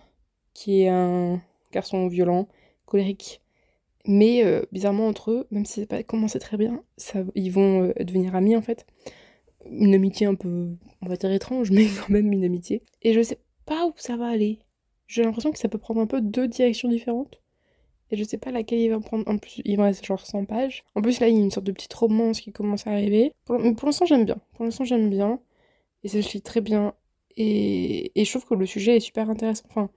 qui 0.56 0.82
est 0.82 0.90
un 0.90 1.40
garçon 1.72 2.08
violent, 2.08 2.48
colérique. 2.88 3.42
Mais 4.08 4.44
bizarrement, 4.72 5.08
entre 5.08 5.32
eux, 5.32 5.48
même 5.52 5.66
si 5.66 5.82
ça 5.82 5.86
pas 5.88 6.04
commencé 6.04 6.40
très 6.40 6.58
bien, 6.58 6.84
ils 7.36 7.52
vont 7.52 7.94
devenir 8.00 8.36
amis 8.36 8.56
en 8.56 8.62
fait. 8.62 8.88
Une 9.70 9.94
amitié 9.94 10.26
un 10.28 10.36
peu, 10.36 10.70
on 11.02 11.08
va 11.08 11.16
dire 11.16 11.32
étrange, 11.32 11.72
mais 11.72 11.86
quand 11.86 12.10
même 12.10 12.32
une 12.32 12.44
amitié. 12.44 12.82
Et 13.04 13.14
je 13.14 13.22
sais 13.22 13.40
pas 13.66 13.86
où 13.86 13.94
ça 13.98 14.18
va 14.18 14.28
aller 14.28 14.60
j'ai 15.08 15.24
l'impression 15.24 15.52
que 15.52 15.60
ça 15.60 15.70
peut 15.70 15.78
prendre 15.78 16.02
un 16.02 16.08
peu 16.08 16.22
deux 16.22 16.48
directions 16.48 16.90
différentes. 16.90 17.42
Et 18.12 18.18
je 18.18 18.24
sais 18.24 18.38
pas 18.38 18.52
laquelle 18.52 18.80
il 18.80 18.90
va 18.90 19.00
prendre. 19.00 19.28
En 19.28 19.38
plus, 19.38 19.62
il 19.66 19.78
me 19.78 19.84
reste 19.84 20.06
genre 20.06 20.26
100 20.26 20.46
pages. 20.46 20.84
En 20.94 21.02
plus, 21.02 21.20
là, 21.20 21.28
il 21.28 21.36
y 21.36 21.40
a 21.40 21.42
une 21.44 21.52
sorte 21.52 21.66
de 21.66 21.72
petite 21.72 21.94
romance 21.94 22.42
qui 22.42 22.52
commence 22.52 22.86
à 22.88 22.92
arriver. 22.92 23.32
Pour, 23.46 23.60
mais 23.60 23.74
pour 23.74 23.88
l'instant, 23.88 24.06
j'aime 24.06 24.26
bien. 24.26 24.38
Pour 24.54 24.66
l'instant, 24.66 24.84
j'aime 24.84 25.10
bien. 25.10 25.40
Et 26.04 26.08
ça 26.08 26.22
se 26.22 26.34
lit 26.34 26.42
très 26.42 26.62
bien. 26.62 26.94
Et, 27.36 28.20
et 28.20 28.26
je 28.26 28.30
trouve 28.30 28.46
que 28.46 28.54
le 28.54 28.66
sujet 28.66 28.98
est 28.98 29.00
super 29.00 29.30
intéressant. 29.30 29.66
Enfin, 29.70 29.90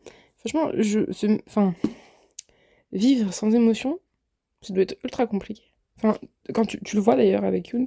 franchement, 0.48 0.70
je. 0.78 1.00
Enfin. 1.46 1.74
Vivre 2.92 3.34
sans 3.34 3.54
émotion, 3.54 4.00
ça 4.62 4.72
doit 4.72 4.82
être 4.82 4.96
ultra 5.04 5.26
compliqué. 5.26 5.62
Enfin, 5.98 6.16
quand 6.54 6.64
tu, 6.64 6.80
tu 6.82 6.96
le 6.96 7.02
vois 7.02 7.16
d'ailleurs 7.16 7.44
avec 7.44 7.68
Yoon, 7.68 7.84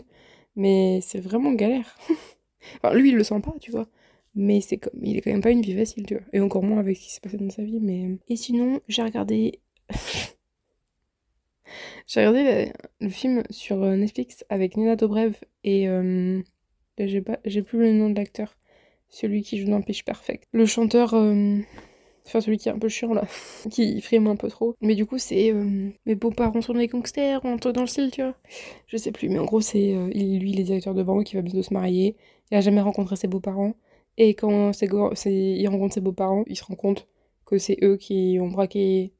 mais 0.55 0.99
c'est 1.01 1.19
vraiment 1.19 1.53
galère. 1.53 1.97
enfin, 2.77 2.93
lui, 2.93 3.09
il 3.09 3.15
le 3.15 3.23
sent 3.23 3.41
pas, 3.41 3.55
tu 3.59 3.71
vois. 3.71 3.87
Mais 4.35 4.61
c'est 4.61 4.77
comme, 4.77 4.93
il 5.03 5.17
est 5.17 5.21
quand 5.21 5.31
même 5.31 5.41
pas 5.41 5.49
une 5.51 5.61
vie 5.61 5.75
facile, 5.75 6.05
tu 6.05 6.15
vois. 6.15 6.23
Et 6.33 6.39
encore 6.39 6.63
moins 6.63 6.77
avec 6.77 6.97
ce 6.97 7.01
qui 7.01 7.11
s'est 7.11 7.19
passé 7.19 7.37
dans 7.37 7.49
sa 7.49 7.63
vie. 7.63 7.79
Mais... 7.81 8.17
Et 8.27 8.35
sinon, 8.35 8.79
j'ai 8.87 9.01
regardé. 9.01 9.59
j'ai 12.07 12.19
regardé 12.25 12.71
le, 12.99 13.09
film 13.09 13.43
sur 13.49 13.81
euh, 13.81 13.95
Netflix 13.95 14.45
avec 14.49 14.77
Nina 14.77 14.95
Dobrev 14.95 15.35
et. 15.63 15.89
Euh, 15.89 16.41
j'ai, 16.99 17.21
pas, 17.21 17.39
j'ai 17.45 17.63
plus 17.63 17.79
le 17.79 17.93
nom 17.93 18.11
de 18.11 18.15
l'acteur. 18.15 18.55
Celui 19.09 19.41
qui 19.41 19.57
joue 19.57 19.67
dans 19.67 19.81
Pitch 19.81 20.03
Perfect. 20.03 20.47
Le 20.53 20.67
chanteur. 20.67 21.15
Euh, 21.15 21.57
enfin, 22.31 22.41
celui 22.41 22.57
qui 22.57 22.69
est 22.69 22.71
un 22.71 22.79
peu 22.79 22.89
chiant 22.89 23.13
là. 23.13 23.23
qui 23.71 24.01
frime 24.01 24.27
un 24.27 24.35
peu 24.35 24.49
trop. 24.49 24.75
Mais 24.81 24.95
du 24.95 25.05
coup, 25.05 25.17
c'est. 25.17 25.53
mes 26.05 26.15
beaux-parents 26.15 26.61
sont 26.61 26.73
des 26.73 26.87
gangsters 26.87 27.45
un 27.45 27.57
truc 27.57 27.75
dans 27.75 27.81
le 27.81 27.87
style, 27.87 28.11
tu 28.11 28.21
vois. 28.21 28.35
Je 28.87 28.97
sais 28.97 29.11
plus. 29.11 29.29
Mais 29.29 29.39
en 29.39 29.45
gros, 29.45 29.61
c'est. 29.61 29.93
lui, 30.13 30.51
il 30.51 30.59
est 30.59 30.63
directeur 30.63 30.93
de 30.93 31.03
banque, 31.03 31.25
qui 31.25 31.35
va 31.35 31.41
bientôt 31.41 31.63
se 31.63 31.73
marier. 31.73 32.15
Il 32.51 32.57
a 32.57 32.61
jamais 32.61 32.81
rencontré 32.81 33.15
ses 33.15 33.27
beaux-parents. 33.27 33.75
Et 34.17 34.33
quand 34.33 34.73
c'est, 34.73 34.87
il 34.87 35.67
rencontre 35.67 35.93
ses 35.93 36.01
beaux-parents, 36.01 36.43
il 36.47 36.55
se 36.55 36.63
rend 36.63 36.75
compte 36.75 37.07
que 37.45 37.57
c'est 37.57 37.77
eux 37.83 37.97
qui 37.97 38.37
ont 38.41 38.47
braqué 38.47 39.13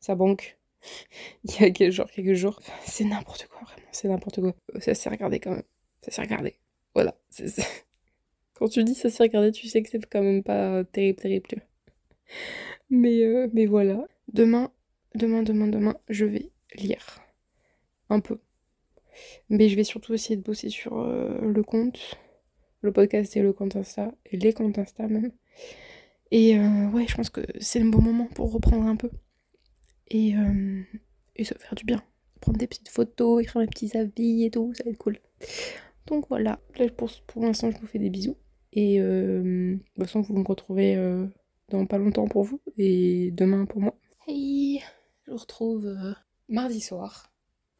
sa 0.00 0.14
banque 0.14 0.56
il 1.44 1.50
y 1.60 1.64
a 1.64 1.70
quelques 1.70 1.92
jours. 1.92 2.06
Quelques 2.10 2.34
jours. 2.34 2.60
C'est 2.84 3.04
n'importe 3.04 3.46
quoi, 3.46 3.60
vraiment, 3.62 3.88
c'est 3.92 4.08
n'importe 4.08 4.40
quoi. 4.40 4.54
Ça 4.80 4.94
s'est 4.94 5.08
regardé 5.08 5.40
quand 5.40 5.50
même. 5.50 5.62
Ça 6.02 6.10
s'est 6.10 6.22
regardé. 6.22 6.54
Voilà. 6.94 7.14
Quand 8.54 8.68
tu 8.68 8.84
dis 8.84 8.94
ça 8.94 9.10
s'est 9.10 9.22
regardé, 9.22 9.52
tu 9.52 9.68
sais 9.68 9.82
que 9.82 9.90
c'est 9.90 10.04
quand 10.06 10.22
même 10.22 10.42
pas 10.42 10.84
terrible, 10.84 11.18
terrible. 11.18 11.48
Mais, 12.90 13.22
euh, 13.24 13.48
mais 13.52 13.66
voilà. 13.66 14.06
Demain, 14.32 14.72
demain, 15.14 15.42
demain, 15.42 15.68
demain, 15.68 15.96
je 16.08 16.24
vais 16.24 16.50
lire. 16.74 17.20
Un 18.08 18.20
peu. 18.20 18.38
Mais 19.48 19.68
je 19.68 19.76
vais 19.76 19.84
surtout 19.84 20.14
essayer 20.14 20.36
de 20.36 20.42
bosser 20.42 20.68
sur 20.68 20.98
euh, 20.98 21.40
le 21.40 21.62
compte 21.62 22.18
le 22.82 22.92
podcast 22.92 23.36
et 23.36 23.42
le 23.42 23.52
compte 23.52 23.74
Insta, 23.74 24.14
et 24.26 24.36
les 24.36 24.52
comptes 24.52 24.78
Insta 24.78 25.08
même. 25.08 25.32
Et 26.30 26.56
euh, 26.56 26.88
ouais, 26.90 27.06
je 27.08 27.16
pense 27.16 27.30
que 27.30 27.40
c'est 27.58 27.80
le 27.80 27.90
bon 27.90 28.00
moment 28.00 28.26
pour 28.26 28.52
reprendre 28.52 28.86
un 28.86 28.94
peu. 28.94 29.10
Et, 30.08 30.34
et 31.34 31.42
se 31.42 31.54
faire 31.54 31.74
du 31.74 31.84
bien. 31.84 32.00
Prendre 32.40 32.58
des 32.58 32.68
petites 32.68 32.90
photos, 32.90 33.42
écrire 33.42 33.60
mes 33.60 33.66
petits 33.66 33.96
avis 33.96 34.44
et 34.44 34.52
tout, 34.52 34.72
ça 34.74 34.84
va 34.84 34.90
être 34.90 34.98
cool. 34.98 35.18
Donc 36.06 36.28
voilà, 36.28 36.60
là 36.78 36.88
pour, 36.90 37.10
pour 37.26 37.42
l'instant 37.42 37.72
je 37.72 37.78
vous 37.78 37.88
fais 37.88 37.98
des 37.98 38.10
bisous. 38.10 38.36
Et 38.72 39.00
de 39.00 39.78
toute 39.96 40.04
façon 40.04 40.20
vous 40.20 40.36
me 40.36 40.46
retrouvez 40.46 40.94
dans 41.68 41.86
pas 41.86 41.98
longtemps 41.98 42.28
pour 42.28 42.44
vous 42.44 42.60
et 42.78 43.30
demain 43.32 43.66
pour 43.66 43.80
moi. 43.80 43.98
Hey, 44.26 44.82
je 45.24 45.32
vous 45.32 45.36
retrouve 45.36 45.96
mardi 46.48 46.80
soir, 46.80 47.32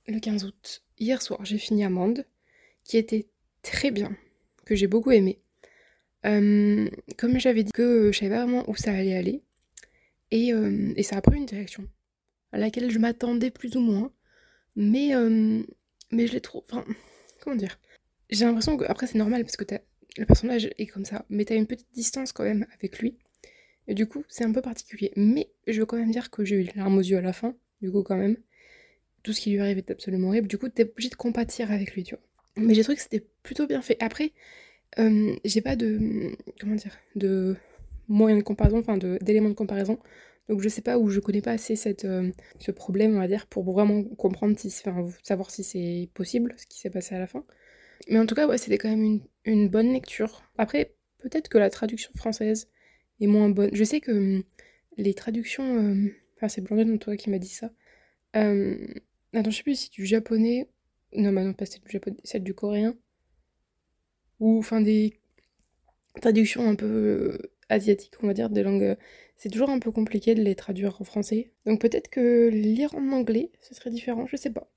le 0.07 0.19
15 0.19 0.45
août. 0.45 0.83
Hier 0.99 1.21
soir 1.23 1.45
j'ai 1.45 1.59
fini 1.59 1.85
Amande, 1.85 2.27
qui 2.85 2.97
était 2.97 3.29
très 3.63 3.91
bien 3.91 4.17
que 4.65 4.75
j'ai 4.75 4.87
beaucoup 4.87 5.13
aimé. 5.13 5.41
Euh, 6.25 6.89
comme 7.17 7.39
j'avais 7.39 7.63
dit 7.63 7.73
que 7.73 8.11
je 8.13 8.19
savais 8.19 8.35
pas 8.35 8.45
vraiment 8.45 8.69
où 8.69 8.75
ça 8.77 8.93
allait 8.93 9.17
aller, 9.17 9.43
et, 10.33 10.53
euh, 10.53 10.93
et, 10.97 11.05
ça 11.05 11.17
a 11.17 11.21
pris 11.21 11.37
une 11.37 11.47
direction 11.47 11.89
à 12.51 12.59
laquelle 12.59 12.91
je 12.91 12.99
m'attendais 12.99 13.51
plus 13.53 13.77
ou 13.77 13.81
moins, 13.81 14.13
mais, 14.75 15.15
euh, 15.15 15.63
mais 16.11 16.27
je 16.27 16.33
l'ai 16.33 16.41
trop... 16.41 16.65
Comment 17.41 17.55
dire? 17.57 17.79
J'ai 18.31 18.45
l'impression 18.45 18.77
que, 18.77 18.85
après 18.87 19.07
c'est 19.07 19.19
normal 19.19 19.45
parce 19.45 19.57
que 19.57 19.65
le 20.19 20.27
personnage 20.27 20.69
est 20.79 20.87
comme 20.87 21.05
ça, 21.05 21.25
mais 21.29 21.45
t'as 21.45 21.55
une 21.55 21.69
petite 21.69 21.93
distance 21.93 22.33
quand 22.33 22.43
même 22.43 22.67
avec 22.75 22.99
lui, 22.99 23.17
Et 23.89 23.95
du 23.95 24.07
coup, 24.07 24.25
c'est 24.29 24.45
un 24.45 24.53
peu 24.53 24.63
particulier. 24.63 25.13
Mais 25.17 25.49
je 25.67 25.81
veux 25.81 25.87
quand 25.87 25.97
même 25.97 26.11
dire 26.11 26.31
que 26.31 26.45
j'ai 26.45 26.57
eu 26.57 26.63
les 26.63 26.73
larmes 26.75 26.99
aux 26.99 27.03
yeux 27.03 27.19
à 27.19 27.21
la 27.21 27.33
fin, 27.33 27.55
du 27.83 27.91
coup, 27.91 28.03
quand 28.03 28.17
même. 28.17 28.37
Tout 29.23 29.33
ce 29.33 29.41
qui 29.41 29.51
lui 29.51 29.61
arrive 29.61 29.79
est 29.79 29.91
absolument 29.91 30.29
horrible. 30.29 30.49
Du 30.49 30.59
coup, 30.59 30.69
t'es 30.69 30.85
obligé 30.85 31.09
de 31.09 31.15
compatir 31.15 31.71
avec 31.71 31.95
lui, 31.95 32.05
tu 32.05 32.15
vois. 32.15 32.25
Mais 32.57 32.75
j'ai 32.75 32.83
trouvé 32.83 32.97
que 32.97 33.03
c'était 33.03 33.27
plutôt 33.43 33.67
bien 33.67 33.83
fait. 33.83 33.97
Après, 34.01 34.33
euh, 34.99 35.35
j'ai 35.45 35.61
pas 35.61 35.77
de. 35.77 36.33
Comment 36.61 36.75
dire 36.75 36.97
De 37.17 37.57
moyens 38.09 38.41
de 38.41 38.45
comparaison, 38.45 38.79
enfin 38.79 38.97
d'éléments 38.97 39.49
de, 39.49 39.55
comparaison. 39.55 39.99
Donc 40.49 40.63
je 40.63 40.69
sais 40.69 40.81
pas 40.81 40.97
où 40.97 41.09
je 41.11 41.19
connais 41.19 41.43
pas 41.43 41.53
assez 41.53 41.75
cette, 41.75 42.05
euh, 42.05 42.31
ce 42.61 42.71
problème, 42.71 43.17
on 43.17 43.19
va 43.19 43.27
dire, 43.27 43.47
pour 43.47 43.65
vraiment 43.65 44.05
comprendre 44.05 44.57
si, 44.59 44.69
enfin, 44.69 45.05
savoir 45.23 45.51
si 45.51 45.65
c'est 45.65 46.09
possible, 46.15 46.55
ce 46.57 46.67
qui 46.67 46.79
s'est 46.79 46.91
passé 46.91 47.17
à 47.17 47.19
la 47.19 47.27
fin. 47.27 47.45
Mais 48.09 48.19
en 48.19 48.27
tout 48.27 48.35
cas, 48.35 48.47
ouais, 48.47 48.59
c'était 48.59 48.79
quand 48.79 48.89
même 48.89 49.21
une, 49.45 49.69
bonne 49.69 49.93
lecture. 49.93 50.43
Après, 50.57 50.95
peut-être 51.19 51.49
que 51.49 51.59
la 51.59 51.71
traduction 51.71 52.13
française 52.15 52.69
est 53.21 53.27
moins 53.27 53.49
bonne. 53.49 53.71
Je 53.73 53.85
sais 53.85 54.01
que 54.01 54.13
hum, 54.13 54.43
les 54.97 55.15
traductions. 55.15 55.79
Euh, 55.79 56.09
enfin, 56.37 56.49
c'est 56.49 56.61
Blandine 56.63 56.99
toi 56.99 57.17
qui 57.17 57.31
m'a 57.31 57.39
dit 57.39 57.49
ça. 57.49 57.71
Euh, 58.37 58.77
attends, 59.33 59.51
je 59.51 59.57
sais 59.57 59.63
plus 59.63 59.77
si 59.77 59.85
c'est 59.87 59.93
du 59.93 60.07
japonais. 60.07 60.69
Non, 61.15 61.33
bah 61.33 61.45
non, 61.45 61.53
pas 61.55 61.67
celle 61.67 61.83
du 61.83 61.91
japonais, 61.91 62.17
celle 62.25 62.43
du 62.43 62.55
coréen. 62.55 62.97
Ou 64.41 64.59
enfin 64.59 64.81
des 64.81 65.19
traductions 66.21 66.69
un 66.69 66.75
peu 66.75 67.39
asiatiques, 67.69 68.15
on 68.23 68.27
va 68.27 68.35
dire, 68.35 68.51
des 68.51 68.63
langues 68.63 68.97
c'est 69.37 69.51
toujours 69.51 69.71
un 69.71 69.79
peu 69.79 69.91
compliqué 69.93 70.35
de 70.35 70.43
les 70.43 70.55
traduire 70.55 71.01
en 71.01 71.05
français. 71.05 71.51
Donc 71.67 71.81
peut-être 71.81 72.09
que 72.09 72.49
lire 72.49 72.95
en 72.95 73.13
anglais, 73.13 73.51
ce 73.61 73.75
serait 73.75 73.91
différent, 73.91 74.27
je 74.27 74.37
sais 74.37 74.51
pas. 74.51 74.71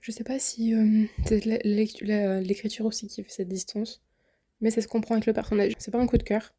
Je 0.00 0.12
sais 0.12 0.24
pas 0.24 0.38
si 0.38 0.74
euh, 0.74 1.06
c'est 1.24 1.44
l'écriture 1.64 2.84
aussi 2.84 3.08
qui 3.08 3.22
fait 3.22 3.30
cette 3.30 3.48
distance, 3.48 4.02
mais 4.60 4.70
ça 4.70 4.82
se 4.82 4.88
comprend 4.88 5.14
avec 5.14 5.26
le 5.26 5.32
personnage. 5.32 5.72
C'est 5.78 5.90
pas 5.90 5.98
un 5.98 6.06
coup 6.06 6.18
de 6.18 6.22
cœur, 6.22 6.54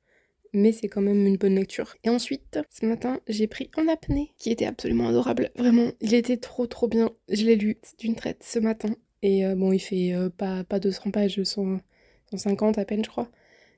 mais 0.56 0.72
c'est 0.72 0.88
quand 0.88 1.02
même 1.02 1.26
une 1.26 1.38
bonne 1.38 1.56
lecture. 1.56 1.96
Et 2.04 2.10
ensuite, 2.10 2.60
ce 2.72 2.86
matin, 2.86 3.20
j'ai 3.28 3.48
pris 3.48 3.70
En 3.78 3.88
apnée, 3.88 4.32
qui 4.38 4.52
était 4.52 4.66
absolument 4.66 5.08
adorable. 5.08 5.52
Vraiment, 5.56 5.92
il 6.02 6.14
était 6.14 6.38
trop 6.38 6.66
trop 6.66 6.88
bien. 6.88 7.12
Je 7.30 7.44
l'ai 7.46 7.56
lu 7.56 7.78
d'une 8.00 8.16
traite 8.16 8.44
ce 8.44 8.60
matin. 8.60 8.96
Et 9.22 9.46
euh, 9.46 9.56
bon, 9.56 9.72
il 9.72 9.80
fait 9.80 10.14
euh, 10.14 10.30
pas, 10.30 10.64
pas 10.64 10.80
200 10.80 11.12
pages, 11.12 11.42
150 11.44 12.78
à 12.78 12.86
peine, 12.86 13.04
je 13.04 13.10
crois. 13.10 13.30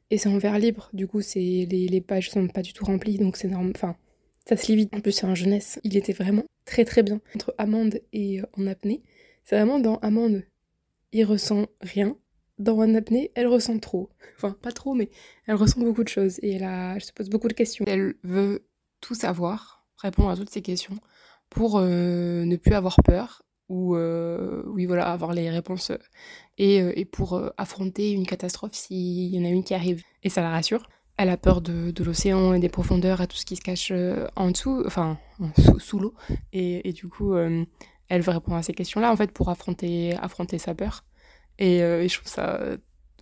Et 0.10 0.18
c'est 0.18 0.30
en 0.30 0.38
vers 0.38 0.58
libre, 0.58 0.90
du 0.94 1.08
coup, 1.08 1.22
c'est 1.22 1.40
les, 1.40 1.88
les 1.88 2.02
pages 2.02 2.30
sont 2.30 2.48
pas 2.48 2.62
du 2.62 2.74
tout 2.74 2.86
remplies, 2.86 3.18
donc 3.18 3.36
c'est 3.36 3.50
normal. 3.50 3.74
Enfin, 3.76 3.98
ça 4.48 4.56
se 4.56 4.68
lit 4.72 4.78
vite. 4.78 4.96
En 4.96 5.02
plus, 5.02 5.12
c'est 5.12 5.26
un 5.26 5.36
jeunesse. 5.36 5.80
Il 5.84 5.98
était 5.98 6.14
vraiment 6.14 6.46
très 6.66 6.86
très 6.86 7.04
bien. 7.04 7.20
Entre 7.36 7.54
Amande 7.58 8.00
et 8.14 8.40
euh, 8.40 8.46
En 8.58 8.68
apnée, 8.68 9.02
c'est 9.44 9.56
vraiment 9.56 9.80
dans 9.80 9.98
Amande, 9.98 10.44
il 11.12 11.26
ressent 11.26 11.68
rien. 11.82 12.16
Dans 12.60 12.78
En 12.78 12.96
apnée, 12.96 13.32
elle 13.36 13.48
ressent 13.48 13.78
trop. 13.80 14.10
Enfin, 14.36 14.56
pas 14.62 14.72
trop, 14.72 14.94
mais 14.94 15.10
elle 15.46 15.56
ressent 15.56 15.80
beaucoup 15.80 16.04
de 16.04 16.10
choses 16.10 16.40
et 16.42 16.54
elle, 16.54 16.64
a, 16.64 16.96
elle 16.96 17.04
se 17.04 17.14
pose 17.14 17.30
beaucoup 17.30 17.48
de 17.48 17.54
questions. 17.54 17.86
Elle 17.88 18.16
veut 18.24 18.66
tout 19.02 19.16
savoir, 19.16 19.86
répondre 19.98 20.30
à 20.30 20.36
toutes 20.36 20.50
ces 20.50 20.62
questions 20.62 20.98
pour 21.50 21.78
euh, 21.78 22.46
ne 22.46 22.56
plus 22.56 22.74
avoir 22.74 22.98
peur 23.04 23.44
ou 23.70 23.96
euh, 23.96 24.64
oui 24.68 24.86
voilà 24.86 25.12
avoir 25.12 25.34
les 25.34 25.50
réponses 25.50 25.92
euh, 25.92 25.98
et, 26.58 26.78
et 27.00 27.06
pour 27.06 27.42
affronter 27.58 28.12
une 28.12 28.26
catastrophe 28.26 28.74
s'il 28.74 29.34
y 29.34 29.40
en 29.40 29.46
a 29.46 29.50
une 29.50 29.64
qui 29.64 29.74
arrive 29.74 30.04
et 30.24 30.30
ça 30.30 30.42
la 30.42 30.50
rassure 30.50 30.88
elle 31.18 31.30
a 31.30 31.38
peur 31.38 31.62
de, 31.62 31.92
l'océan 32.04 32.54
et 32.54 32.60
des 32.60 32.70
profondeurs 32.70 33.22
et 33.22 33.28
tout 33.28 33.38
ce 33.38 33.46
qui 33.46 33.56
se 33.56 33.62
cache 33.62 33.92
en 34.36 34.52
dessous 34.52 34.84
enfin 34.86 35.18
sous, 35.80 36.00
l'eau 36.00 36.14
et, 36.54 36.88
et, 36.88 36.94
du 36.94 37.08
coup 37.08 37.36
elle 37.36 38.22
veut 38.22 38.32
répondre 38.32 38.58
à 38.58 38.64
ces 38.64 38.74
questions 38.74 39.02
là 39.02 39.12
en 39.12 39.16
fait 39.16 39.32
pour 39.32 39.50
affronter 39.50 40.16
affronter 40.16 40.60
sa 40.60 40.74
peur 40.74 41.04
et, 41.60 41.78
et 41.78 42.08
je 42.08 42.18
trouve 42.18 42.28
ça 42.32 42.60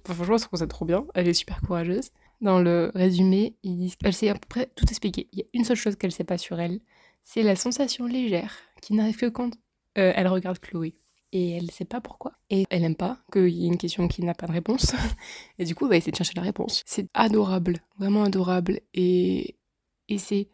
enfin, 0.04 0.14
franchement 0.14 0.38
je 0.38 0.46
trouve 0.46 0.60
ça 0.60 0.68
trop 0.68 0.86
bien 0.86 1.06
elle 1.14 1.28
est 1.28 1.34
super 1.34 1.62
courageuse 1.62 2.12
dans 2.42 2.60
le 2.60 2.92
résumé 2.94 3.56
ils 3.64 3.78
disent 3.78 3.96
elle 4.04 4.14
sait 4.14 4.30
à 4.30 4.34
peu 4.34 4.48
près 4.48 4.70
tout 4.76 4.86
expliquer 4.90 5.28
il 5.32 5.40
y 5.40 5.42
a 5.42 5.46
une 5.54 5.64
seule 5.64 5.78
chose 5.78 5.96
qu'elle 5.96 6.12
sait 6.12 6.24
pas 6.24 6.38
sur 6.38 6.60
elle 6.60 6.80
c'est 7.24 7.44
la 7.44 7.56
sensation 7.56 8.06
légère 8.06 8.54
qui 8.82 8.94
n'arrive 8.94 9.18
que 9.18 9.26
quand 9.28 9.52
euh, 9.98 10.14
elle 10.16 10.28
regarde 10.28 10.60
Chloé. 10.60 10.96
Et 11.32 11.52
elle 11.52 11.70
sait 11.72 11.86
pas 11.86 12.00
pourquoi. 12.00 12.34
Et 12.50 12.66
elle 12.70 12.84
aime 12.84 12.96
pas 12.96 13.18
qu'il 13.32 13.50
y 13.50 13.66
ait 13.66 13.68
une 13.68 13.78
question 13.78 14.08
qui 14.08 14.24
n'a 14.24 14.34
pas 14.34 14.48
de 14.48 14.54
réponse. 14.54 14.94
et 15.60 15.66
du 15.66 15.76
coup, 15.76 15.86
elle 15.86 15.92
va 15.92 15.98
essayer 15.98 16.12
de 16.12 16.18
chercher 16.18 16.36
la 16.36 16.42
réponse. 16.42 16.82
C'est 16.86 17.10
adorable, 17.14 17.80
vraiment 17.98 18.24
adorable. 18.24 18.80
Et, 18.94 19.58
et 20.08 20.18
c'est, 20.18 20.50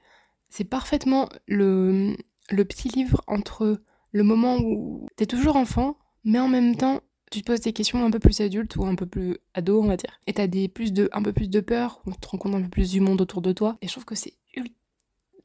c'est 0.49 0.63
parfaitement 0.63 1.29
le, 1.47 2.15
le 2.49 2.65
petit 2.65 2.89
livre 2.89 3.21
entre 3.27 3.81
le 4.11 4.23
moment 4.23 4.57
où 4.57 5.07
t'es 5.17 5.27
toujours 5.27 5.55
enfant, 5.55 5.97
mais 6.23 6.39
en 6.39 6.47
même 6.47 6.75
temps, 6.75 7.01
tu 7.31 7.41
te 7.41 7.45
poses 7.47 7.61
des 7.61 7.73
questions 7.73 8.05
un 8.05 8.11
peu 8.11 8.19
plus 8.19 8.41
adultes 8.41 8.75
ou 8.75 8.85
un 8.85 8.95
peu 8.95 9.07
plus 9.07 9.37
ado, 9.53 9.81
on 9.81 9.87
va 9.87 9.97
dire. 9.97 10.19
Et 10.27 10.33
t'as 10.33 10.47
des 10.47 10.67
plus 10.67 10.93
de, 10.93 11.09
un 11.13 11.23
peu 11.23 11.33
plus 11.33 11.49
de 11.49 11.61
peur, 11.61 12.01
on 12.05 12.11
te 12.11 12.27
rend 12.27 12.37
compte 12.37 12.53
un 12.53 12.61
peu 12.61 12.69
plus 12.69 12.91
du 12.91 12.99
monde 12.99 13.21
autour 13.21 13.41
de 13.41 13.51
toi. 13.53 13.77
Et 13.81 13.87
je 13.87 13.93
trouve 13.93 14.05
que 14.05 14.15
c'est 14.15 14.35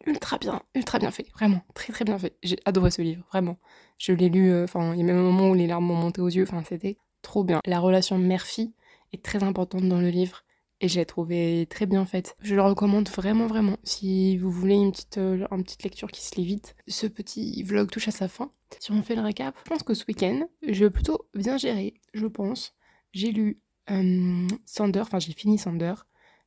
ultra 0.07 0.39
bien, 0.39 0.63
ultra 0.75 0.99
bien 0.99 1.11
fait, 1.11 1.27
vraiment, 1.35 1.63
très 1.75 1.93
très 1.93 2.05
bien 2.05 2.19
fait. 2.19 2.37
J'ai 2.43 2.59
adoré 2.65 2.91
ce 2.91 3.03
livre, 3.03 3.25
vraiment. 3.31 3.57
Je 3.99 4.13
l'ai 4.13 4.29
lu, 4.29 4.51
euh, 4.51 4.65
enfin, 4.65 4.95
il 4.95 5.01
y 5.01 5.03
a 5.03 5.05
même 5.05 5.19
un 5.19 5.23
moment 5.23 5.49
où 5.49 5.55
les 5.55 5.67
larmes 5.67 5.87
m'ont 5.87 5.97
monté 5.97 6.21
aux 6.21 6.29
yeux, 6.29 6.45
enfin, 6.45 6.63
c'était 6.69 6.97
trop 7.23 7.45
bien. 7.45 7.61
La 7.65 7.81
relation 7.81 8.19
mère-fille 8.19 8.73
est 9.13 9.25
très 9.25 9.43
importante 9.43 9.89
dans 9.89 10.01
le 10.01 10.11
livre 10.11 10.45
et 10.81 10.89
je 10.89 10.99
l'ai 10.99 11.07
trouvée 11.07 11.67
très 11.71 11.87
bien 11.87 12.05
faite. 12.05 12.37
Je 12.41 12.55
le 12.55 12.63
recommande 12.63 13.09
vraiment, 13.09 13.47
vraiment. 13.47 13.77
Si 13.83 14.37
vous 14.37 14.51
voulez 14.51 14.75
une 14.75 14.93
petite, 14.93 15.19
euh, 15.19 15.47
petite 15.49 15.83
lecture 15.83 16.11
qui 16.11 16.23
se 16.23 16.37
lit 16.37 16.45
vite, 16.45 16.77
ce 16.87 17.07
petit 17.07 17.63
vlog 17.63 17.91
touche 17.91 18.09
à 18.09 18.13
sa 18.13 18.29
fin. 18.29 18.53
Si 18.81 18.93
on 18.93 19.03
fait 19.03 19.15
le 19.15 19.23
récap, 19.23 19.57
je 19.65 19.71
pense 19.71 19.83
que 19.83 19.95
ce 19.95 20.05
week-end, 20.07 20.49
je 20.67 20.85
vais 20.85 20.91
plutôt 20.91 21.29
bien 21.35 21.57
gérer, 21.57 21.95
je 22.13 22.27
pense. 22.27 22.75
J'ai 23.13 23.31
lu 23.33 23.61
euh, 23.91 24.47
Sander, 24.65 25.01
enfin, 25.01 25.19
j'ai 25.19 25.33
fini 25.33 25.59
Sander, 25.59 25.95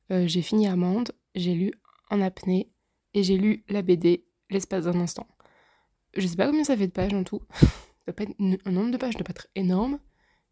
j'ai 0.10 0.42
fini 0.42 0.68
Amande, 0.68 1.12
j'ai 1.36 1.54
lu 1.54 1.72
En 2.10 2.22
apnée 2.22 2.72
et 3.14 3.24
j'ai 3.24 3.38
lu 3.38 3.64
la 3.70 3.82
BD 3.82 4.26
l'espace 4.50 4.86
d'un 4.86 5.00
instant. 5.00 5.28
Je 6.16 6.26
sais 6.26 6.36
pas 6.36 6.48
combien 6.48 6.64
ça 6.64 6.76
fait 6.76 6.88
de 6.88 6.92
pages 6.92 7.14
en 7.14 7.24
tout. 7.24 7.42
pas 8.12 8.24
un 8.40 8.72
nombre 8.72 8.92
de 8.92 8.98
pages 8.98 9.18
ne 9.18 9.24
pas 9.24 9.32
être 9.32 9.48
énorme, 9.56 10.00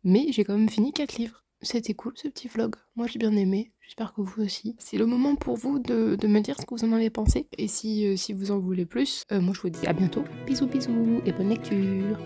mais 0.04 0.32
j'ai 0.32 0.44
quand 0.44 0.58
même 0.58 0.70
fini 0.70 0.94
4 0.94 1.18
livres. 1.18 1.44
C'était 1.62 1.96
cool 1.96 2.14
ce 2.16 2.28
petit 2.28 2.48
vlog. 2.48 2.76
Moi 2.96 3.08
j'ai 3.08 3.18
bien 3.18 3.36
aimé. 3.36 3.72
J'espère 3.82 4.14
que 4.14 4.22
vous 4.22 4.44
aussi. 4.44 4.76
C'est 4.78 4.98
le 4.98 5.08
moment 5.08 5.36
pour 5.36 5.58
vous 5.58 5.80
de, 5.80 6.28
me 6.28 6.40
dire 6.40 6.56
ce 6.60 6.66
que 6.66 6.76
vous 6.76 6.86
en 6.86 6.94
avez 6.94 7.10
pensé. 7.10 7.48
Et 7.58 7.68
si, 7.68 8.06
euh, 8.08 8.36
vous 8.36 8.52
en 8.52 8.60
voulez 8.60 8.86
plus, 8.86 9.24
euh, 9.32 9.42
moi 9.42 9.54
je 9.56 9.62
vous 9.62 9.70
dis 9.70 9.88
à 9.88 9.94
bientôt. 9.94 10.24
Bisous 10.46 10.68
bisous 10.68 11.22
et 11.26 11.32
bonne 11.32 11.50
lecture. 11.50 12.20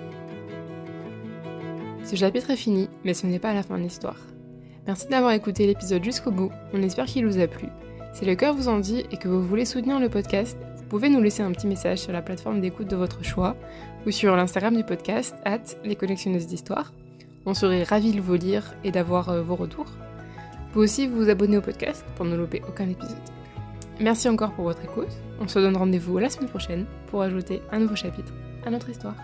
Ce 2.03 2.15
chapitre 2.15 2.49
est 2.49 2.57
fini, 2.57 2.89
mais 3.05 3.13
ce 3.13 3.25
n'est 3.25 3.39
pas 3.39 3.53
la 3.53 3.63
fin 3.63 3.77
de 3.77 3.83
l'histoire. 3.83 4.19
Merci 4.85 5.07
d'avoir 5.07 5.31
écouté 5.31 5.65
l'épisode 5.65 6.03
jusqu'au 6.03 6.31
bout. 6.31 6.51
On 6.73 6.81
espère 6.81 7.05
qu'il 7.05 7.25
vous 7.25 7.39
a 7.39 7.47
plu. 7.47 7.67
Si 8.13 8.25
le 8.25 8.35
cœur 8.35 8.53
vous 8.53 8.67
en 8.67 8.79
dit 8.79 9.05
et 9.11 9.17
que 9.17 9.29
vous 9.29 9.41
voulez 9.41 9.63
soutenir 9.63 9.99
le 9.99 10.09
podcast, 10.09 10.57
vous 10.75 10.83
pouvez 10.85 11.07
nous 11.07 11.21
laisser 11.21 11.43
un 11.43 11.51
petit 11.53 11.67
message 11.67 11.99
sur 11.99 12.11
la 12.11 12.21
plateforme 12.21 12.59
d'écoute 12.59 12.89
de 12.89 12.97
votre 12.97 13.23
choix 13.23 13.55
ou 14.05 14.11
sur 14.11 14.35
l'Instagram 14.35 14.75
du 14.75 14.83
podcast, 14.83 15.35
at 15.45 15.61
les 15.85 15.95
collectionneuses 15.95 16.47
d'histoire. 16.47 16.91
On 17.45 17.53
serait 17.53 17.83
ravis 17.83 18.13
de 18.13 18.21
vous 18.21 18.35
lire 18.35 18.73
et 18.83 18.91
d'avoir 18.91 19.29
euh, 19.29 19.41
vos 19.41 19.55
retours. 19.55 19.91
Vous 20.73 20.81
aussi 20.81 21.07
vous 21.07 21.29
abonner 21.29 21.57
au 21.57 21.61
podcast 21.61 22.05
pour 22.15 22.25
ne 22.25 22.35
louper 22.35 22.61
aucun 22.67 22.87
épisode. 22.87 23.17
Merci 23.99 24.29
encore 24.29 24.51
pour 24.53 24.65
votre 24.65 24.83
écoute. 24.83 25.11
On 25.39 25.47
se 25.47 25.59
donne 25.59 25.77
rendez-vous 25.77 26.17
la 26.17 26.29
semaine 26.29 26.49
prochaine 26.49 26.85
pour 27.07 27.21
ajouter 27.21 27.61
un 27.71 27.79
nouveau 27.79 27.95
chapitre 27.95 28.33
à 28.65 28.69
notre 28.69 28.89
histoire. 28.89 29.15